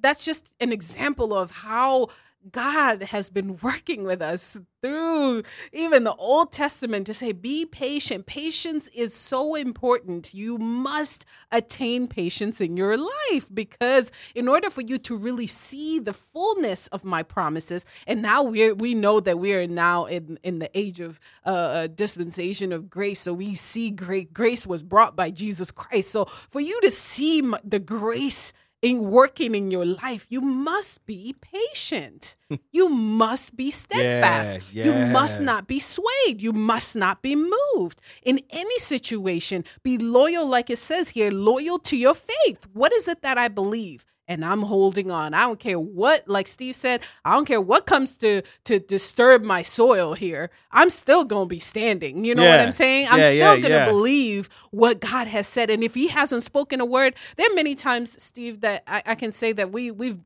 that's 0.00 0.24
just 0.24 0.50
an 0.60 0.72
example 0.72 1.34
of 1.34 1.50
how 1.50 2.08
God 2.50 3.02
has 3.04 3.30
been 3.30 3.58
working 3.62 4.04
with 4.04 4.22
us 4.22 4.58
through 4.80 5.42
even 5.72 6.04
the 6.04 6.14
Old 6.14 6.52
Testament 6.52 7.06
to 7.06 7.14
say, 7.14 7.32
be 7.32 7.66
patient. 7.66 8.26
Patience 8.26 8.88
is 8.88 9.14
so 9.14 9.54
important. 9.54 10.34
You 10.34 10.58
must 10.58 11.24
attain 11.50 12.06
patience 12.06 12.60
in 12.60 12.76
your 12.76 12.96
life 12.96 13.48
because 13.52 14.12
in 14.34 14.48
order 14.48 14.70
for 14.70 14.82
you 14.82 14.98
to 14.98 15.16
really 15.16 15.46
see 15.46 15.98
the 15.98 16.12
fullness 16.12 16.86
of 16.88 17.04
my 17.04 17.22
promises, 17.22 17.84
and 18.06 18.22
now 18.22 18.42
we 18.42 18.72
we 18.72 18.94
know 18.94 19.20
that 19.20 19.38
we 19.38 19.52
are 19.54 19.66
now 19.66 20.04
in, 20.04 20.38
in 20.42 20.58
the 20.58 20.70
age 20.78 21.00
of 21.00 21.18
uh, 21.44 21.88
dispensation 21.88 22.72
of 22.72 22.88
grace. 22.88 23.20
So 23.20 23.32
we 23.32 23.54
see 23.54 23.90
great 23.90 24.32
grace 24.32 24.66
was 24.66 24.82
brought 24.82 25.16
by 25.16 25.30
Jesus 25.30 25.70
Christ. 25.70 26.10
So 26.10 26.26
for 26.26 26.60
you 26.60 26.80
to 26.82 26.90
see 26.90 27.40
the 27.64 27.78
grace 27.80 28.52
in 28.80 29.10
working 29.10 29.54
in 29.54 29.70
your 29.70 29.84
life, 29.84 30.26
you 30.28 30.40
must 30.40 31.04
be 31.06 31.34
patient. 31.40 32.36
you 32.70 32.88
must 32.88 33.56
be 33.56 33.70
steadfast. 33.70 34.60
You 34.72 34.92
must 35.12 35.40
not 35.40 35.66
be 35.66 35.80
swayed. 35.80 36.40
You 36.40 36.52
must 36.52 36.94
not 36.96 37.22
be 37.22 37.34
moved. 37.36 38.00
In 38.22 38.40
any 38.50 38.78
situation, 38.78 39.64
be 39.82 39.98
loyal, 39.98 40.46
like 40.46 40.70
it 40.70 40.78
says 40.78 41.10
here, 41.10 41.30
loyal 41.30 41.78
to 41.80 41.96
your 41.96 42.14
faith. 42.14 42.66
What 42.72 42.92
is 42.92 43.08
it 43.08 43.22
that 43.22 43.36
I 43.38 43.48
believe? 43.48 44.04
And 44.28 44.44
I'm 44.44 44.62
holding 44.62 45.10
on. 45.10 45.34
I 45.34 45.40
don't 45.42 45.58
care 45.58 45.80
what, 45.80 46.28
like 46.28 46.46
Steve 46.46 46.76
said, 46.76 47.00
I 47.24 47.32
don't 47.34 47.46
care 47.46 47.60
what 47.60 47.86
comes 47.86 48.18
to 48.18 48.42
to 48.64 48.78
disturb 48.78 49.42
my 49.42 49.62
soil 49.62 50.12
here. 50.14 50.50
I'm 50.70 50.90
still 50.90 51.24
gonna 51.24 51.46
be 51.46 51.58
standing. 51.58 52.24
You 52.24 52.34
know 52.34 52.44
what 52.44 52.60
I'm 52.60 52.72
saying? 52.72 53.08
I'm 53.10 53.18
Yeah, 53.18 53.30
still 53.30 53.38
yeah, 53.56 53.60
gonna 53.62 53.74
yeah. 53.74 53.86
believe 53.86 54.48
what 54.70 55.00
God 55.00 55.26
has 55.28 55.46
said. 55.46 55.70
And 55.70 55.82
if 55.82 55.94
He 55.94 56.08
hasn't 56.08 56.42
spoken 56.42 56.80
a 56.80 56.84
word, 56.84 57.14
there 57.36 57.50
are 57.50 57.54
many 57.54 57.74
times, 57.74 58.22
Steve, 58.22 58.60
that 58.60 58.84
I, 58.86 59.02
I 59.06 59.14
can 59.14 59.32
say 59.32 59.52
that 59.52 59.72
we 59.72 59.90
we've 59.90 60.18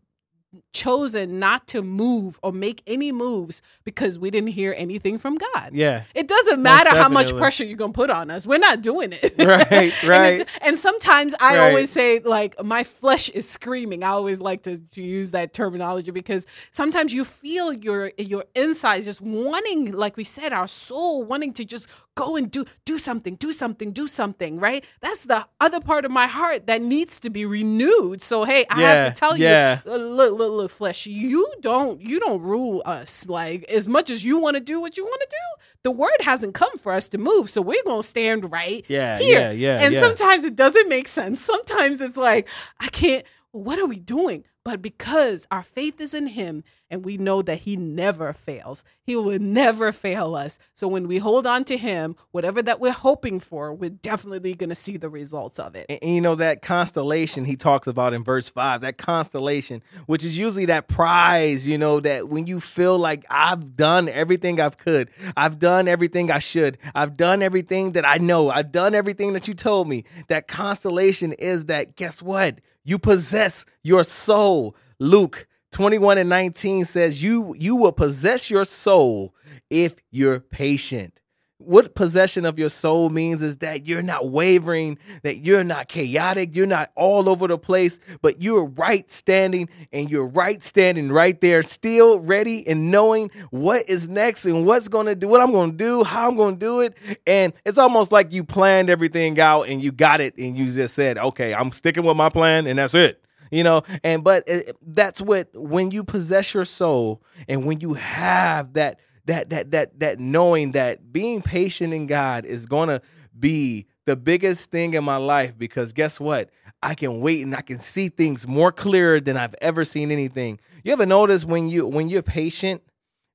chosen 0.72 1.38
not 1.38 1.66
to 1.68 1.82
move 1.82 2.38
or 2.42 2.52
make 2.52 2.82
any 2.86 3.12
moves 3.12 3.62
because 3.84 4.18
we 4.18 4.30
didn't 4.30 4.50
hear 4.50 4.74
anything 4.76 5.18
from 5.18 5.36
God. 5.36 5.70
Yeah. 5.72 6.04
It 6.14 6.28
doesn't 6.28 6.62
matter 6.62 6.90
how 6.90 7.08
much 7.08 7.34
pressure 7.36 7.64
you're 7.64 7.76
gonna 7.76 7.92
put 7.92 8.10
on 8.10 8.30
us. 8.30 8.46
We're 8.46 8.58
not 8.58 8.82
doing 8.82 9.12
it. 9.12 9.34
Right, 9.42 9.92
And 10.02 10.08
right. 10.08 10.34
it's- 10.40 10.58
And, 10.60 10.78
sometimes 10.78 11.34
I 11.40 11.58
Right. 11.58 11.68
always 11.68 11.90
say 11.90 12.20
like 12.20 12.62
my 12.64 12.84
flesh 12.84 13.28
is 13.30 13.48
screaming. 13.48 14.02
I 14.04 14.08
always 14.08 14.40
like 14.40 14.62
to, 14.64 14.78
to 14.78 15.02
use 15.02 15.30
that 15.32 15.52
terminology 15.52 16.10
because 16.10 16.46
sometimes 16.70 17.12
you 17.12 17.24
feel 17.24 17.72
your 17.72 18.12
your 18.18 18.44
insides 18.54 19.04
just 19.04 19.20
wanting, 19.20 19.92
like 19.92 20.16
we 20.16 20.24
said, 20.24 20.52
our 20.52 20.66
soul 20.68 21.22
wanting 21.24 21.52
to 21.54 21.64
just 21.64 21.86
go 22.14 22.36
and 22.36 22.50
do 22.50 22.64
do 22.84 22.98
something, 22.98 23.36
do 23.36 23.52
something, 23.52 23.90
do 23.92 24.06
something, 24.06 24.58
right? 24.60 24.84
That's 25.00 25.24
the 25.24 25.46
other 25.60 25.80
part 25.80 26.04
of 26.04 26.10
my 26.10 26.26
heart 26.26 26.66
that 26.66 26.82
needs 26.82 27.20
to 27.20 27.30
be 27.30 27.46
renewed. 27.46 28.20
So 28.22 28.44
hey, 28.44 28.64
I 28.70 28.80
Yeah, 28.80 28.94
have 28.94 29.14
to 29.14 29.18
tell 29.20 29.36
yeah. 29.36 29.80
you, 29.84 29.92
uh, 29.92 29.96
look, 29.96 30.32
look, 30.42 30.52
look, 30.52 30.70
flesh, 30.70 31.06
you 31.06 31.46
don't 31.60 32.00
you 32.00 32.18
don't 32.20 32.42
rule 32.42 32.82
us. 32.84 33.28
Like 33.28 33.64
as 33.64 33.86
much 33.88 34.10
as 34.10 34.24
you 34.24 34.38
want 34.38 34.56
to 34.56 34.62
do 34.62 34.80
what 34.80 34.96
you 34.96 35.04
want 35.04 35.20
to 35.22 35.28
do, 35.30 35.62
the 35.84 35.90
word 35.90 36.16
hasn't 36.20 36.54
come 36.54 36.76
for 36.78 36.92
us 36.92 37.08
to 37.10 37.18
move. 37.18 37.50
So 37.50 37.62
we're 37.62 37.82
gonna 37.84 38.02
stand 38.02 38.50
right 38.50 38.84
Yeah, 38.88 39.18
here. 39.18 39.40
yeah, 39.40 39.50
yeah, 39.50 39.78
And 39.80 39.94
yeah. 39.94 40.00
sometimes 40.00 40.44
it 40.44 40.56
doesn't 40.56 40.88
make 40.88 41.08
sense. 41.08 41.40
Sometimes 41.40 42.00
it's 42.00 42.16
like, 42.16 42.48
I 42.80 42.88
can't, 42.88 43.24
what 43.52 43.78
are 43.78 43.86
we 43.86 43.98
doing? 43.98 44.44
But 44.64 44.80
because 44.80 45.46
our 45.50 45.62
faith 45.64 46.00
is 46.00 46.14
in 46.14 46.28
him 46.28 46.62
and 46.92 47.04
we 47.04 47.16
know 47.16 47.40
that 47.42 47.60
he 47.60 47.76
never 47.76 48.32
fails, 48.34 48.84
he 49.02 49.16
will 49.16 49.38
never 49.38 49.90
fail 49.90 50.34
us. 50.34 50.58
So 50.74 50.86
when 50.86 51.08
we 51.08 51.18
hold 51.18 51.46
on 51.46 51.64
to 51.64 51.78
him, 51.78 52.14
whatever 52.30 52.62
that 52.62 52.78
we're 52.78 52.92
hoping 52.92 53.40
for, 53.40 53.72
we're 53.72 53.90
definitely 53.90 54.54
going 54.54 54.68
to 54.68 54.76
see 54.76 54.98
the 54.98 55.08
results 55.08 55.58
of 55.58 55.74
it. 55.74 55.86
And, 55.88 55.98
and 56.02 56.14
you 56.14 56.20
know 56.20 56.34
that 56.34 56.60
constellation 56.60 57.46
he 57.46 57.56
talks 57.56 57.86
about 57.86 58.12
in 58.12 58.22
verse 58.22 58.48
5 58.48 58.82
that 58.82 58.98
constellation 58.98 59.82
which 60.06 60.24
is 60.24 60.36
usually 60.36 60.66
that 60.66 60.88
prize 60.88 61.66
you 61.66 61.78
know 61.78 62.00
that 62.00 62.28
when 62.28 62.46
you 62.46 62.60
feel 62.60 62.98
like 62.98 63.24
i've 63.30 63.74
done 63.74 64.08
everything 64.08 64.60
i've 64.60 64.76
could. 64.76 65.10
I've 65.36 65.58
done 65.58 65.88
everything 65.88 66.30
i 66.30 66.38
should. 66.38 66.78
I've 66.94 67.16
done 67.16 67.42
everything 67.42 67.92
that 67.92 68.06
i 68.06 68.18
know. 68.18 68.50
I've 68.50 68.72
done 68.72 68.94
everything 68.94 69.32
that 69.32 69.48
you 69.48 69.54
told 69.54 69.88
me. 69.88 70.04
That 70.28 70.48
constellation 70.48 71.32
is 71.34 71.66
that 71.66 71.96
guess 71.96 72.20
what? 72.20 72.60
You 72.84 72.98
possess 72.98 73.64
your 73.82 74.04
soul. 74.04 74.76
Luke 74.98 75.46
21 75.72 76.18
and 76.18 76.28
19 76.28 76.84
says 76.84 77.22
you 77.22 77.54
you 77.58 77.76
will 77.76 77.92
possess 77.92 78.50
your 78.50 78.64
soul 78.64 79.34
if 79.70 79.94
you're 80.10 80.40
patient 80.40 81.22
what 81.66 81.94
possession 81.94 82.44
of 82.44 82.58
your 82.58 82.68
soul 82.68 83.10
means 83.10 83.42
is 83.42 83.58
that 83.58 83.86
you're 83.86 84.02
not 84.02 84.28
wavering, 84.28 84.98
that 85.22 85.38
you're 85.38 85.64
not 85.64 85.88
chaotic, 85.88 86.54
you're 86.54 86.66
not 86.66 86.90
all 86.96 87.28
over 87.28 87.46
the 87.46 87.58
place, 87.58 88.00
but 88.20 88.42
you're 88.42 88.64
right 88.64 89.10
standing 89.10 89.68
and 89.92 90.10
you're 90.10 90.26
right 90.26 90.62
standing 90.62 91.10
right 91.10 91.40
there, 91.40 91.62
still 91.62 92.18
ready 92.18 92.66
and 92.66 92.90
knowing 92.90 93.30
what 93.50 93.88
is 93.88 94.08
next 94.08 94.44
and 94.44 94.66
what's 94.66 94.88
going 94.88 95.06
to 95.06 95.14
do, 95.14 95.28
what 95.28 95.40
I'm 95.40 95.52
going 95.52 95.72
to 95.72 95.76
do, 95.76 96.04
how 96.04 96.28
I'm 96.28 96.36
going 96.36 96.54
to 96.54 96.60
do 96.60 96.80
it. 96.80 96.94
And 97.26 97.52
it's 97.64 97.78
almost 97.78 98.12
like 98.12 98.32
you 98.32 98.44
planned 98.44 98.90
everything 98.90 99.38
out 99.38 99.68
and 99.68 99.82
you 99.82 99.92
got 99.92 100.20
it 100.20 100.36
and 100.38 100.56
you 100.56 100.70
just 100.70 100.94
said, 100.94 101.18
okay, 101.18 101.54
I'm 101.54 101.72
sticking 101.72 102.04
with 102.04 102.16
my 102.16 102.28
plan 102.28 102.66
and 102.66 102.78
that's 102.78 102.94
it 102.94 103.22
you 103.52 103.62
know 103.62 103.82
and 104.02 104.24
but 104.24 104.42
it, 104.48 104.76
that's 104.82 105.20
what 105.20 105.48
when 105.54 105.92
you 105.92 106.02
possess 106.02 106.52
your 106.52 106.64
soul 106.64 107.22
and 107.48 107.64
when 107.64 107.78
you 107.78 107.94
have 107.94 108.72
that 108.72 108.98
that 109.26 109.50
that 109.50 109.70
that 109.70 110.00
that 110.00 110.18
knowing 110.18 110.72
that 110.72 111.12
being 111.12 111.42
patient 111.42 111.94
in 111.94 112.06
God 112.06 112.44
is 112.44 112.66
going 112.66 112.88
to 112.88 113.00
be 113.38 113.86
the 114.04 114.16
biggest 114.16 114.70
thing 114.70 114.94
in 114.94 115.04
my 115.04 115.16
life 115.16 115.56
because 115.56 115.92
guess 115.92 116.18
what? 116.18 116.50
I 116.82 116.94
can 116.94 117.20
wait 117.20 117.42
and 117.42 117.54
I 117.54 117.60
can 117.60 117.78
see 117.78 118.08
things 118.08 118.46
more 118.46 118.72
clearer 118.72 119.20
than 119.20 119.36
I've 119.36 119.54
ever 119.60 119.84
seen 119.84 120.10
anything. 120.10 120.58
You 120.82 120.92
ever 120.92 121.06
notice 121.06 121.44
when 121.44 121.68
you 121.68 121.86
when 121.86 122.08
you're 122.08 122.22
patient 122.22 122.82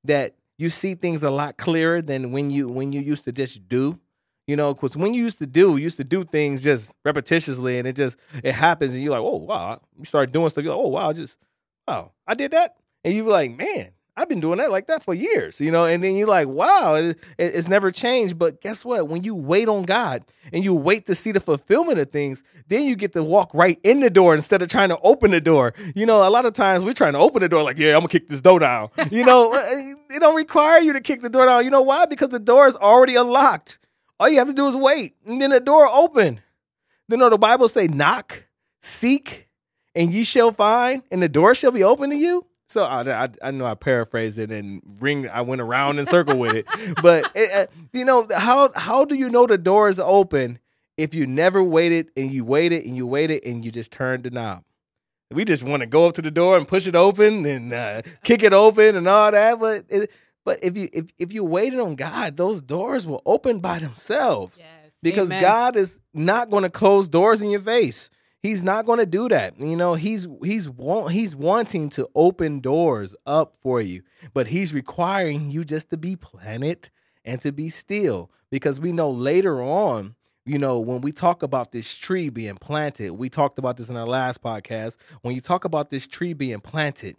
that 0.03 0.35
you 0.57 0.69
see 0.69 0.95
things 0.95 1.23
a 1.23 1.29
lot 1.29 1.57
clearer 1.57 2.01
than 2.01 2.31
when 2.31 2.49
you 2.49 2.67
when 2.67 2.91
you 2.91 2.99
used 2.99 3.23
to 3.25 3.31
just 3.31 3.67
do? 3.69 3.99
You 4.47 4.55
know, 4.55 4.73
because 4.73 4.95
when 4.95 5.13
you 5.13 5.23
used 5.23 5.39
to 5.39 5.45
do, 5.45 5.75
you 5.75 5.83
used 5.83 5.97
to 5.97 6.05
do 6.05 6.23
things 6.23 6.63
just 6.63 6.93
repetitiously, 7.05 7.79
and 7.79 7.87
it 7.87 7.97
just 7.97 8.17
it 8.43 8.53
happens, 8.53 8.93
and 8.93 9.03
you're 9.03 9.11
like, 9.11 9.21
oh 9.21 9.37
wow, 9.37 9.77
you 9.99 10.05
start 10.05 10.31
doing 10.31 10.49
stuff. 10.49 10.63
You're 10.63 10.73
like, 10.73 10.85
oh 10.85 10.89
wow, 10.89 11.11
just 11.11 11.35
oh, 11.87 12.11
I 12.25 12.33
did 12.33 12.51
that, 12.51 12.77
and 13.03 13.13
you're 13.13 13.25
like, 13.25 13.57
man, 13.57 13.91
I've 14.17 14.27
been 14.27 14.39
doing 14.39 14.57
that 14.57 14.71
like 14.71 14.87
that 14.87 15.03
for 15.03 15.13
years, 15.13 15.61
you 15.61 15.69
know, 15.69 15.85
and 15.85 16.03
then 16.03 16.15
you're 16.15 16.27
like, 16.27 16.47
wow, 16.47 16.95
it, 16.95 17.19
it, 17.37 17.55
it's 17.55 17.67
never 17.67 17.91
changed. 17.91 18.39
But 18.39 18.61
guess 18.61 18.83
what? 18.83 19.07
When 19.07 19.21
you 19.21 19.35
wait 19.35 19.69
on 19.69 19.83
God 19.83 20.23
and 20.51 20.63
you 20.63 20.73
wait 20.73 21.05
to 21.05 21.13
see 21.13 21.31
the 21.31 21.39
fulfillment 21.39 21.99
of 21.99 22.09
things, 22.09 22.43
then 22.67 22.85
you 22.85 22.95
get 22.95 23.13
to 23.13 23.23
walk 23.23 23.51
right 23.53 23.79
in 23.83 23.99
the 23.99 24.09
door 24.09 24.33
instead 24.33 24.63
of 24.63 24.69
trying 24.69 24.89
to 24.89 24.97
open 25.01 25.29
the 25.29 25.39
door. 25.39 25.75
You 25.93 26.07
know, 26.07 26.27
a 26.27 26.31
lot 26.31 26.47
of 26.47 26.53
times 26.53 26.83
we're 26.83 26.93
trying 26.93 27.13
to 27.13 27.19
open 27.19 27.41
the 27.41 27.49
door, 27.49 27.61
like, 27.61 27.77
yeah, 27.77 27.93
I'm 27.93 27.99
gonna 27.99 28.07
kick 28.07 28.27
this 28.27 28.41
door 28.41 28.57
down. 28.59 28.89
You 29.11 29.23
know, 29.23 29.53
it 30.09 30.19
don't 30.19 30.35
require 30.35 30.79
you 30.79 30.93
to 30.93 31.01
kick 31.01 31.21
the 31.21 31.29
door 31.29 31.45
down. 31.45 31.63
You 31.63 31.69
know 31.69 31.83
why? 31.83 32.07
Because 32.07 32.29
the 32.29 32.39
door 32.39 32.67
is 32.67 32.75
already 32.75 33.17
unlocked. 33.17 33.77
All 34.19 34.29
you 34.29 34.39
have 34.39 34.47
to 34.47 34.53
do 34.53 34.67
is 34.67 34.75
wait, 34.75 35.15
and 35.25 35.41
then 35.41 35.51
the 35.51 35.59
door 35.59 35.87
open. 35.87 36.41
Then 37.07 37.19
you 37.19 37.25
know, 37.25 37.29
the 37.29 37.37
Bible 37.37 37.67
say, 37.67 37.87
knock, 37.87 38.45
seek, 38.81 39.47
and 39.95 40.11
ye 40.11 40.23
shall 40.23 40.51
find, 40.51 41.03
and 41.11 41.21
the 41.21 41.29
door 41.29 41.55
shall 41.55 41.71
be 41.71 41.83
open 41.83 42.09
to 42.09 42.15
you. 42.15 42.45
So 42.69 42.83
I, 42.83 43.23
I, 43.23 43.29
I 43.41 43.51
know 43.51 43.65
I 43.65 43.75
paraphrased 43.75 44.39
it 44.39 44.51
and 44.51 44.81
ring. 44.99 45.29
I 45.29 45.41
went 45.41 45.61
around 45.61 45.99
in 45.99 46.05
circle 46.05 46.37
with 46.37 46.53
it, 46.53 46.65
but 47.01 47.31
it, 47.33 47.51
uh, 47.51 47.67
you 47.93 48.03
know 48.03 48.27
how 48.35 48.71
how 48.75 49.05
do 49.05 49.15
you 49.15 49.29
know 49.29 49.47
the 49.47 49.57
door 49.57 49.87
is 49.87 49.99
open 49.99 50.59
if 50.97 51.15
you 51.15 51.25
never 51.25 51.63
waited 51.63 52.11
and 52.17 52.31
you 52.31 52.43
waited 52.43 52.83
and 52.83 52.97
you 52.97 53.07
waited 53.07 53.45
and 53.45 53.63
you 53.63 53.71
just 53.71 53.91
turned 53.91 54.23
the 54.23 54.31
knob? 54.31 54.63
We 55.31 55.45
just 55.45 55.63
want 55.63 55.81
to 55.81 55.87
go 55.87 56.07
up 56.07 56.13
to 56.15 56.21
the 56.21 56.31
door 56.31 56.57
and 56.57 56.67
push 56.67 56.87
it 56.87 56.95
open 56.95 57.45
and 57.45 57.73
uh, 57.73 58.01
kick 58.23 58.43
it 58.43 58.53
open 58.53 58.95
and 58.95 59.07
all 59.07 59.31
that, 59.31 59.59
but 59.59 59.83
it, 59.89 60.11
but 60.47 60.63
if 60.63 60.77
you 60.77 60.87
if 60.93 61.07
if 61.19 61.33
you 61.33 61.43
waited 61.43 61.81
on 61.81 61.95
God, 61.95 62.37
those 62.37 62.61
doors 62.61 63.05
will 63.05 63.21
open 63.25 63.59
by 63.59 63.79
themselves. 63.79 64.55
Yes. 64.57 64.93
Because 65.03 65.29
Amen. 65.29 65.41
God 65.41 65.75
is 65.75 65.99
not 66.13 66.49
going 66.49 66.63
to 66.63 66.69
close 66.69 67.09
doors 67.09 67.41
in 67.41 67.49
your 67.49 67.59
face. 67.59 68.09
He's 68.41 68.63
not 68.63 68.85
going 68.85 68.99
to 68.99 69.05
do 69.05 69.27
that. 69.27 69.61
You 69.61 69.75
know, 69.75 69.95
he's 69.95 70.25
he's 70.41 70.69
want, 70.69 71.11
he's 71.11 71.35
wanting 71.35 71.89
to 71.89 72.07
open 72.15 72.61
doors 72.61 73.13
up 73.25 73.57
for 73.61 73.81
you, 73.81 74.03
but 74.33 74.47
he's 74.47 74.73
requiring 74.73 75.51
you 75.51 75.65
just 75.65 75.89
to 75.89 75.97
be 75.97 76.15
planted 76.15 76.91
and 77.25 77.41
to 77.41 77.51
be 77.51 77.69
still 77.69 78.31
because 78.49 78.79
we 78.79 78.93
know 78.93 79.09
later 79.11 79.61
on, 79.61 80.15
you 80.45 80.57
know, 80.57 80.79
when 80.79 81.01
we 81.01 81.11
talk 81.11 81.43
about 81.43 81.73
this 81.73 81.93
tree 81.93 82.29
being 82.29 82.55
planted, 82.55 83.11
we 83.11 83.27
talked 83.27 83.59
about 83.59 83.75
this 83.75 83.89
in 83.89 83.97
our 83.97 84.07
last 84.07 84.41
podcast. 84.41 84.95
When 85.23 85.35
you 85.35 85.41
talk 85.41 85.65
about 85.65 85.89
this 85.89 86.07
tree 86.07 86.31
being 86.31 86.61
planted, 86.61 87.17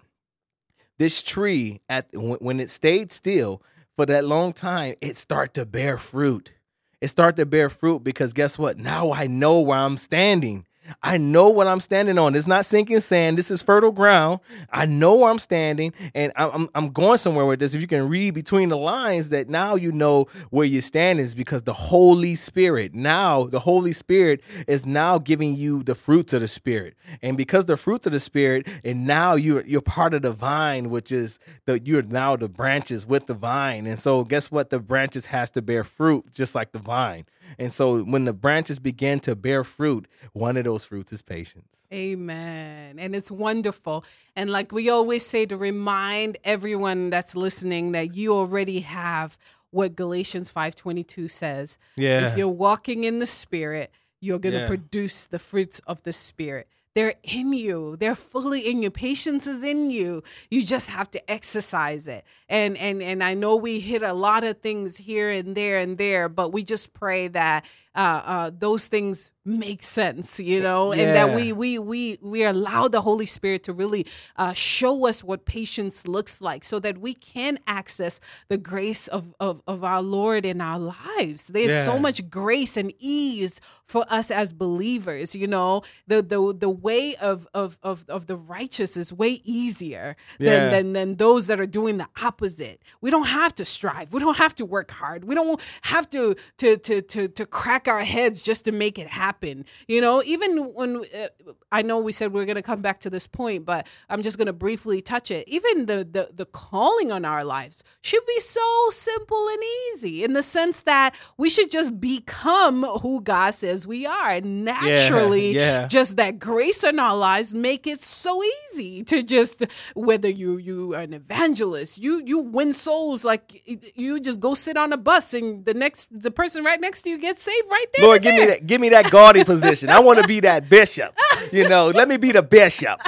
this 0.98 1.22
tree 1.22 1.80
at 1.88 2.08
when 2.12 2.61
it 2.61 2.70
stayed 2.70 3.12
still 3.12 3.62
for 3.96 4.06
that 4.06 4.24
long 4.24 4.52
time, 4.52 4.94
it 5.00 5.16
start 5.16 5.54
to 5.54 5.66
bear 5.66 5.98
fruit. 5.98 6.52
It 7.00 7.08
start 7.08 7.37
to 7.37 7.46
bear 7.46 7.68
fruit 7.68 8.04
because 8.04 8.32
guess 8.32 8.58
what? 8.58 8.78
Now 8.78 9.12
I 9.12 9.26
know 9.26 9.61
where 9.61 9.78
I'm 9.78 9.96
standing. 9.96 10.66
I 11.03 11.16
know 11.16 11.48
what 11.48 11.66
I'm 11.66 11.81
standing 11.81 12.18
on. 12.18 12.35
It's 12.35 12.46
not 12.46 12.66
sinking 12.66 13.01
sand. 13.01 13.38
This 13.38 13.51
is 13.51 13.62
fertile 13.62 13.92
ground. 13.92 14.40
I 14.72 14.87
know 14.87 15.16
where 15.16 15.31
I'm 15.31 15.38
standing, 15.38 15.92
and 16.14 16.33
I'm, 16.37 16.68
I'm 16.74 16.90
going 16.90 17.18
somewhere 17.18 17.46
with 17.46 17.61
this. 17.61 17.74
If 17.74 17.81
you 17.81 17.87
can 17.87 18.09
read 18.09 18.35
between 18.35 18.68
the 18.68 18.77
lines, 18.77 19.31
that 19.31 19.48
now 19.48 19.74
you 19.74 19.92
know 19.92 20.27
where 20.51 20.66
you 20.66 20.81
stand 20.81 21.20
is 21.20 21.35
because 21.35 21.62
the 21.62 21.72
Holy 21.72 22.35
Spirit. 22.35 22.94
Now 22.94 23.44
the 23.44 23.61
Holy 23.61 23.92
Spirit 23.92 24.42
is 24.66 24.87
now 24.87 25.18
giving 25.18 25.55
you 25.55 25.83
the 25.83 25.94
fruits 25.94 26.33
of 26.33 26.40
the 26.40 26.48
Spirit, 26.48 26.94
and 27.22 27.37
because 27.37 27.66
the 27.66 27.77
fruits 27.77 28.07
of 28.07 28.12
the 28.12 28.20
Spirit, 28.20 28.66
and 28.85 29.07
now 29.07 29.35
you're 29.35 29.64
you're 29.66 29.81
part 29.81 30.14
of 30.14 30.22
the 30.22 30.33
vine, 30.33 30.90
which 30.90 31.12
is 31.12 31.38
that 31.66 31.87
you're 31.87 32.03
now 32.03 32.37
the 32.37 32.48
branches 32.48 33.07
with 33.07 33.27
the 33.27 33.35
vine, 33.35 33.87
and 33.87 33.98
so 34.01 34.24
guess 34.24 34.51
what? 34.51 34.70
The 34.70 34.81
branches 34.81 35.27
has 35.27 35.51
to 35.53 35.62
bear 35.62 35.85
fruit 35.85 36.33
just 36.35 36.55
like 36.55 36.72
the 36.72 36.79
vine. 36.79 37.27
And 37.59 37.72
so 37.72 38.03
when 38.03 38.24
the 38.24 38.33
branches 38.33 38.79
begin 38.79 39.20
to 39.20 39.35
bear 39.35 39.64
fruit, 39.64 40.07
one 40.33 40.57
of 40.57 40.64
those 40.64 40.77
fruits 40.84 41.12
is 41.12 41.22
patience. 41.22 41.76
Amen. 41.92 42.98
And 42.98 43.14
it's 43.14 43.30
wonderful. 43.30 44.04
And 44.36 44.50
like 44.50 44.72
we 44.72 44.88
always 44.88 45.26
say 45.26 45.46
to 45.46 45.56
remind 45.56 46.38
everyone 46.44 47.10
that's 47.10 47.34
listening 47.36 47.92
that 47.92 48.14
you 48.14 48.34
already 48.34 48.80
have 48.80 49.38
what 49.70 49.96
Galatians 49.96 50.50
5:22 50.50 51.28
says. 51.28 51.78
Yeah. 51.96 52.28
If 52.28 52.38
you're 52.38 52.48
walking 52.48 53.04
in 53.04 53.18
the 53.18 53.26
spirit, 53.26 53.90
you're 54.20 54.38
going 54.38 54.54
to 54.54 54.60
yeah. 54.60 54.68
produce 54.68 55.26
the 55.26 55.38
fruits 55.38 55.80
of 55.86 56.02
the 56.02 56.12
spirit. 56.12 56.68
They're 56.94 57.14
in 57.22 57.52
you. 57.52 57.96
They're 57.96 58.16
fully 58.16 58.68
in 58.68 58.82
you. 58.82 58.90
Patience 58.90 59.46
is 59.46 59.62
in 59.62 59.90
you. 59.90 60.24
You 60.50 60.64
just 60.64 60.88
have 60.88 61.08
to 61.12 61.30
exercise 61.30 62.08
it. 62.08 62.24
And 62.48 62.76
and 62.76 63.02
and 63.02 63.22
I 63.22 63.34
know 63.34 63.54
we 63.54 63.78
hit 63.78 64.02
a 64.02 64.12
lot 64.12 64.42
of 64.42 64.58
things 64.58 64.96
here 64.96 65.30
and 65.30 65.54
there 65.54 65.78
and 65.78 65.96
there, 65.96 66.28
but 66.28 66.52
we 66.52 66.64
just 66.64 66.92
pray 66.94 67.28
that 67.28 67.64
uh, 67.98 68.22
uh, 68.34 68.50
those 68.56 68.87
things 68.87 69.32
make 69.44 69.82
sense, 69.82 70.38
you 70.38 70.61
know, 70.61 70.92
yeah. 70.92 71.02
and 71.02 71.16
that 71.16 71.37
we 71.37 71.52
we 71.52 71.78
we 71.78 72.18
we 72.22 72.44
allow 72.44 72.87
the 72.87 73.00
Holy 73.00 73.26
Spirit 73.26 73.64
to 73.64 73.72
really 73.72 74.06
uh, 74.37 74.52
show 74.52 75.06
us 75.06 75.24
what 75.24 75.46
patience 75.46 76.06
looks 76.06 76.40
like, 76.40 76.62
so 76.62 76.78
that 76.78 76.98
we 76.98 77.14
can 77.14 77.58
access 77.66 78.20
the 78.48 78.58
grace 78.58 79.08
of 79.08 79.34
of, 79.40 79.62
of 79.66 79.82
our 79.82 80.02
Lord 80.02 80.46
in 80.46 80.61
our 80.61 80.78
lives. 80.78 81.48
There's 81.48 81.72
yeah. 81.72 81.84
so 81.84 81.98
much 81.98 82.30
grace 82.30 82.76
and 82.76 82.92
ease 82.98 83.61
for 83.84 84.04
us 84.08 84.30
as 84.30 84.52
believers, 84.52 85.34
you 85.34 85.48
know. 85.48 85.82
The 86.06 86.22
the 86.22 86.54
the 86.56 86.70
way 86.70 87.16
of 87.16 87.48
of 87.52 87.78
of, 87.82 88.04
of 88.08 88.26
the 88.26 88.37
righteous 88.37 88.96
is 88.96 89.12
way 89.12 89.40
easier 89.44 90.14
yeah. 90.38 90.50
than, 90.50 90.70
than 90.70 90.92
than 90.92 91.16
those 91.16 91.48
that 91.48 91.61
are 91.61 91.66
doing 91.66 91.98
the 91.98 92.08
opposite. 92.22 92.80
We 93.00 93.11
don't 93.11 93.26
have 93.26 93.54
to 93.56 93.64
strive. 93.64 94.12
We 94.12 94.20
don't 94.20 94.37
have 94.37 94.54
to 94.56 94.64
work 94.64 94.90
hard. 94.92 95.24
We 95.24 95.34
don't 95.34 95.61
have 95.82 96.08
to 96.11 96.37
to 96.58 96.76
to 96.76 97.02
to 97.02 97.28
to 97.28 97.46
crack 97.46 97.88
our 97.88 98.01
heads 98.01 98.42
just 98.42 98.64
to 98.66 98.72
make 98.72 98.98
it 98.98 99.09
happen. 99.09 99.64
You 99.87 100.01
know, 100.01 100.22
even 100.24 100.74
when 100.74 101.05
uh, 101.16 101.29
I 101.72 101.83
know 101.83 101.98
we 101.98 102.12
said 102.12 102.33
we 102.33 102.40
are 102.40 102.46
going 102.46 102.57
to 102.57 102.62
come 102.62 102.83
back 102.83 103.01
to 103.01 103.11
this 103.11 103.27
point, 103.27 103.64
but 103.64 103.87
I'm 104.09 104.22
just 104.22 104.38
going 104.38 104.46
to 104.46 104.53
briefly 104.53 105.03
touch 105.03 105.31
it. 105.31 105.48
Even 105.48 105.87
the, 105.87 105.96
the 106.05 106.31
the 106.33 106.46
calling 106.46 107.11
on 107.11 107.24
our 107.24 107.44
lives 107.44 107.83
should 108.01 108.24
be 108.27 108.40
so 108.40 108.90
simple 108.90 109.48
and 109.48 109.62
easy 109.92 110.24
in 110.24 110.33
the 110.33 110.42
sense 110.42 110.83
that 110.83 111.14
we 111.37 111.51
should 111.51 111.70
just 111.70 112.01
become 112.01 112.85
who 112.85 113.20
God 113.20 113.55
says 113.55 113.87
we 113.87 114.07
are. 114.07 114.31
And 114.31 114.64
naturally, 114.64 115.53
yeah, 115.53 115.61
yeah. 115.83 115.87
just 115.87 116.16
that 116.16 116.38
grace 116.38 116.85
in 116.85 116.98
our 116.98 117.16
lives 117.16 117.55
make 117.55 117.87
it 117.87 118.03
so 118.03 118.42
easy 118.72 119.03
to 119.05 119.22
just 119.22 119.64
whether 119.94 120.29
you 120.29 120.57
you 120.59 120.94
are 120.94 121.03
an 121.03 121.14
evangelist, 121.14 121.98
you 121.98 122.22
you 122.24 122.38
win 122.38 122.72
souls 122.72 123.24
like 123.24 123.62
you 123.96 124.20
just 124.20 124.40
go 124.40 124.55
sit 124.55 124.77
on 124.77 124.92
a 124.92 124.96
bus 124.96 125.35
and 125.35 125.64
the 125.64 125.74
next 125.74 126.09
the 126.11 126.31
person 126.31 126.64
right 126.64 126.81
next 126.81 127.03
to 127.03 127.11
you 127.11 127.18
gets 127.18 127.42
saved 127.42 127.66
right 127.70 127.77
there. 127.94 128.04
Lord, 128.06 128.22
give 128.22 128.34
there. 128.34 128.46
me 128.46 128.50
that 128.52 128.66
give 128.66 128.80
me 128.80 128.88
that 128.90 129.10
gaudy 129.10 129.44
position. 129.44 129.90
I 129.90 130.00
want 130.00 130.20
to 130.20 130.26
be 130.26 130.40
that 130.40 130.68
bishop. 130.70 131.14
You 131.52 131.68
know, 131.68 131.88
let 131.88 132.08
me 132.08 132.16
be 132.16 132.32
the 132.32 132.42
bishop. 132.42 133.00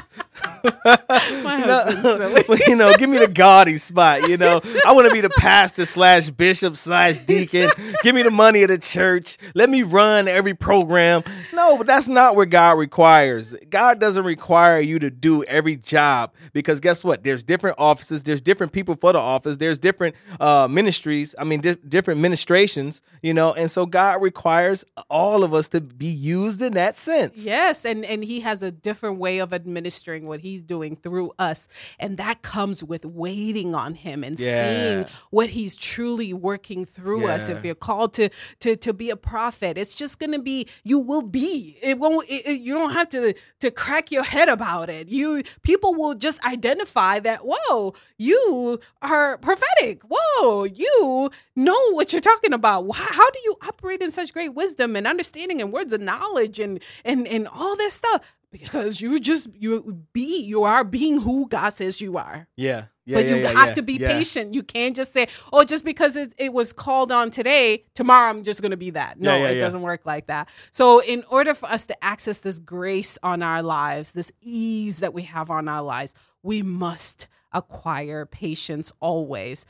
My 0.65 1.61
husband's 1.61 2.61
you 2.69 2.77
know, 2.77 2.95
give 2.97 3.09
me 3.11 3.19
the 3.19 3.29
gaudy 3.29 3.79
spot. 3.79 4.29
You 4.29 4.37
know, 4.37 4.61
I 4.87 4.93
want 4.93 5.09
to 5.09 5.15
be 5.15 5.21
the 5.21 5.31
pastor 5.31 5.85
slash 5.85 6.31
bishop 6.31 6.77
slash 6.77 7.19
deacon. 7.21 7.71
Give 8.03 8.15
me 8.15 8.23
the 8.23 8.31
money 8.31 8.63
of 8.63 8.69
the 8.69 8.79
church. 8.79 9.39
Let 9.55 9.71
me 9.71 9.83
run 9.83 10.29
every 10.29 10.55
program. 10.55 11.23
No, 11.53 11.77
but 11.77 11.87
that's 11.87 12.09
not 12.09 12.37
what 12.37 12.51
God 12.51 12.79
requires. 12.79 13.57
God 13.69 14.01
doesn't 14.01 14.25
require 14.25 14.81
you 14.81 14.99
to 14.99 15.11
do 15.11 15.45
every 15.45 15.77
job 15.77 16.33
because 16.53 16.81
guess 16.81 17.05
what? 17.05 17.25
There's 17.25 17.43
different 17.43 17.77
offices. 17.79 18.25
There's 18.25 18.41
different 18.41 18.73
people 18.73 18.95
for 18.95 19.13
the 19.13 19.19
office. 19.19 19.57
There's 19.57 19.79
different 19.79 20.17
uh, 20.39 20.69
ministries. 20.71 21.35
I 21.39 21.45
mean, 21.45 21.61
di- 21.61 21.77
different 21.89 22.21
ministrations. 22.21 23.01
You 23.23 23.35
know, 23.35 23.53
and 23.53 23.71
so 23.71 23.87
God 23.87 24.23
requires 24.23 24.85
all 25.09 25.45
of 25.45 25.53
us 25.53 25.69
to 25.71 25.81
be 25.81 26.07
used 26.07 26.63
in 26.63 26.75
that 26.75 26.97
sense. 26.97 27.43
Yes, 27.43 27.85
and 27.85 28.05
and 28.05 28.25
He 28.25 28.41
has 28.41 28.63
a 28.63 28.71
different 28.71 29.19
way 29.19 29.39
of 29.39 29.53
administering 29.53 30.27
what 30.31 30.41
he's 30.41 30.63
doing 30.63 30.97
through 30.97 31.33
us. 31.39 31.69
And 31.99 32.17
that 32.17 32.41
comes 32.43 32.83
with 32.83 33.05
waiting 33.05 33.75
on 33.75 33.93
him 33.95 34.25
and 34.25 34.39
Yeah. 34.41 34.61
seeing 34.61 34.99
what 35.31 35.49
he's 35.51 35.77
truly 35.77 36.33
working 36.33 36.85
through 36.87 37.27
us. 37.27 37.49
If 37.51 37.65
you're 37.67 37.75
called 37.89 38.15
to 38.15 38.31
to 38.61 38.77
to 38.77 38.93
be 38.95 39.11
a 39.11 39.17
prophet, 39.17 39.77
it's 39.77 39.95
just 40.03 40.19
going 40.19 40.33
to 40.33 40.39
be 40.53 40.67
you 40.91 40.99
will 40.99 41.23
be. 41.43 41.77
It 41.83 41.99
won't 41.99 42.25
it, 42.31 42.43
it- 42.51 42.61
you 42.67 42.73
don't 42.75 42.93
have 42.93 43.09
to 43.11 43.35
to 43.63 43.71
crack 43.71 44.11
your 44.11 44.23
head 44.35 44.49
about 44.49 44.89
it. 44.89 45.09
You 45.09 45.43
people 45.63 45.93
will 46.01 46.15
just 46.15 46.39
identify 46.55 47.19
that, 47.21 47.41
"Whoa, 47.45 47.93
you 48.17 48.79
are 49.03 49.37
prophetic. 49.39 50.03
Whoa, 50.09 50.65
you 50.65 51.31
know 51.57 51.83
what 51.93 52.13
you're 52.13 52.21
talking 52.33 52.53
about. 52.53 52.89
How 52.95 53.29
do 53.31 53.39
you 53.45 53.55
operate 53.69 54.01
in 54.03 54.11
such 54.13 54.33
great 54.33 54.55
wisdom 54.55 54.95
and 54.97 55.07
understanding 55.07 55.61
and 55.61 55.73
words 55.73 55.93
of 55.93 56.01
knowledge 56.01 56.59
and 56.61 56.81
and 57.05 57.27
and 57.35 57.49
all 57.49 57.75
this 57.77 57.95
stuff?" 57.95 58.21
Because 58.53 59.01
you 59.01 59.21
just 59.21 59.49
you 59.55 60.05
be 60.13 60.41
you 60.43 60.65
are 60.65 60.83
being 60.83 61.21
who 61.21 61.49
God 61.49 61.71
says 61.71 62.01
you 62.01 62.17
are 62.17 62.49
Yeah. 62.57 62.87
Yeah. 63.11 63.17
but 63.17 63.27
yeah, 63.27 63.35
you 63.35 63.43
yeah, 63.43 63.53
have 63.53 63.75
to 63.75 63.83
be 63.83 63.99
patient. 63.99 64.55
You 64.55 64.63
can't 64.63 64.95
just 64.95 65.13
say, 65.13 65.29
"Oh, 65.53 65.65
just 65.65 65.85
because 65.85 66.17
it, 66.17 66.33
it 66.39 66.53
was 66.53 66.73
called 66.73 67.11
on 67.11 67.31
today, 67.31 67.85
tomorrow 67.95 68.31
I'm 68.31 68.45
just 68.45 68.61
going 68.61 68.71
to 68.71 68.77
be 68.77 68.91
that." 68.91 69.21
No, 69.21 69.45
it 69.45 69.59
doesn't 69.59 69.83
work 69.83 70.03
like 70.05 70.27
that. 70.27 70.49
So, 70.71 71.03
in 71.03 71.25
order 71.29 71.55
for 71.55 71.69
us 71.69 71.87
to 71.87 72.05
access 72.05 72.41
this 72.41 72.59
grace 72.59 73.19
on 73.23 73.43
our 73.43 73.63
lives, 73.63 74.13
this 74.13 74.31
ease 74.41 74.99
that 74.99 75.13
we 75.13 75.23
have 75.23 75.51
on 75.51 75.69
our 75.69 75.83
lives, 75.83 76.15
we 76.43 76.63
must 76.63 77.27
acquire 77.53 78.27
patience 78.27 78.93
always. 79.01 79.67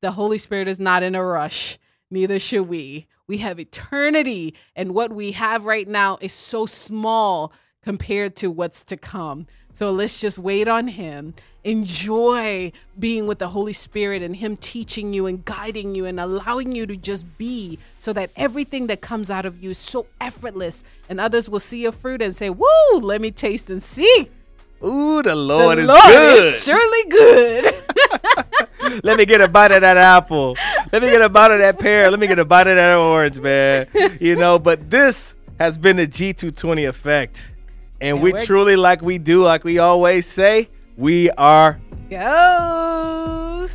The 0.00 0.12
Holy 0.12 0.38
Spirit 0.38 0.66
is 0.66 0.80
not 0.80 1.04
in 1.04 1.14
a 1.14 1.24
rush. 1.24 1.78
Neither 2.10 2.38
should 2.38 2.68
we. 2.68 3.06
We 3.28 3.38
have 3.38 3.60
eternity, 3.60 4.54
and 4.74 4.92
what 4.92 5.12
we 5.12 5.32
have 5.32 5.64
right 5.64 5.86
now 5.86 6.18
is 6.20 6.32
so 6.32 6.66
small 6.66 7.52
compared 7.82 8.36
to 8.36 8.50
what's 8.50 8.82
to 8.84 8.96
come. 8.96 9.46
So 9.72 9.90
let's 9.90 10.20
just 10.20 10.38
wait 10.38 10.68
on 10.68 10.88
Him. 10.88 11.34
Enjoy 11.64 12.72
being 12.98 13.26
with 13.26 13.38
the 13.38 13.48
Holy 13.48 13.72
Spirit 13.72 14.22
and 14.22 14.36
Him 14.36 14.56
teaching 14.56 15.14
you 15.14 15.26
and 15.26 15.44
guiding 15.44 15.94
you 15.94 16.04
and 16.04 16.20
allowing 16.20 16.74
you 16.74 16.86
to 16.86 16.96
just 16.96 17.38
be 17.38 17.78
so 17.98 18.12
that 18.12 18.30
everything 18.36 18.86
that 18.88 19.00
comes 19.00 19.30
out 19.30 19.46
of 19.46 19.62
you 19.62 19.70
is 19.70 19.78
so 19.78 20.06
effortless 20.20 20.84
and 21.08 21.18
others 21.20 21.48
will 21.48 21.60
see 21.60 21.82
your 21.82 21.92
fruit 21.92 22.20
and 22.20 22.34
say, 22.36 22.50
Woo, 22.50 22.66
let 23.00 23.20
me 23.20 23.30
taste 23.30 23.70
and 23.70 23.82
see. 23.82 24.28
Ooh, 24.84 25.22
the 25.22 25.36
Lord 25.36 25.78
the 25.78 25.82
is 25.82 25.88
Lord 25.88 26.02
good. 26.04 26.44
is 26.44 26.64
surely 26.64 27.04
good. 27.08 27.74
Let 29.04 29.16
me 29.16 29.24
get 29.24 29.40
a 29.40 29.48
bite 29.48 29.70
of 29.70 29.80
that 29.82 29.96
apple. 29.96 30.56
Let 30.92 31.02
me 31.02 31.08
get 31.08 31.22
a 31.22 31.28
bite 31.28 31.52
of 31.52 31.60
that 31.60 31.78
pear. 31.78 32.10
Let 32.10 32.18
me 32.18 32.26
get 32.26 32.38
a 32.40 32.44
bite 32.44 32.66
of 32.66 32.74
that 32.74 32.96
orange, 32.96 33.38
man. 33.38 33.86
You 34.20 34.34
know, 34.36 34.58
but 34.58 34.90
this 34.90 35.36
has 35.58 35.78
been 35.78 35.96
the 35.96 36.06
G220 36.06 36.88
effect. 36.88 37.51
And 38.02 38.20
we 38.20 38.32
truly, 38.32 38.74
like 38.74 39.00
we 39.00 39.18
do, 39.18 39.44
like 39.44 39.62
we 39.62 39.78
always 39.78 40.26
say, 40.26 40.68
we 40.96 41.30
are 41.30 41.80
Go. 42.10 43.66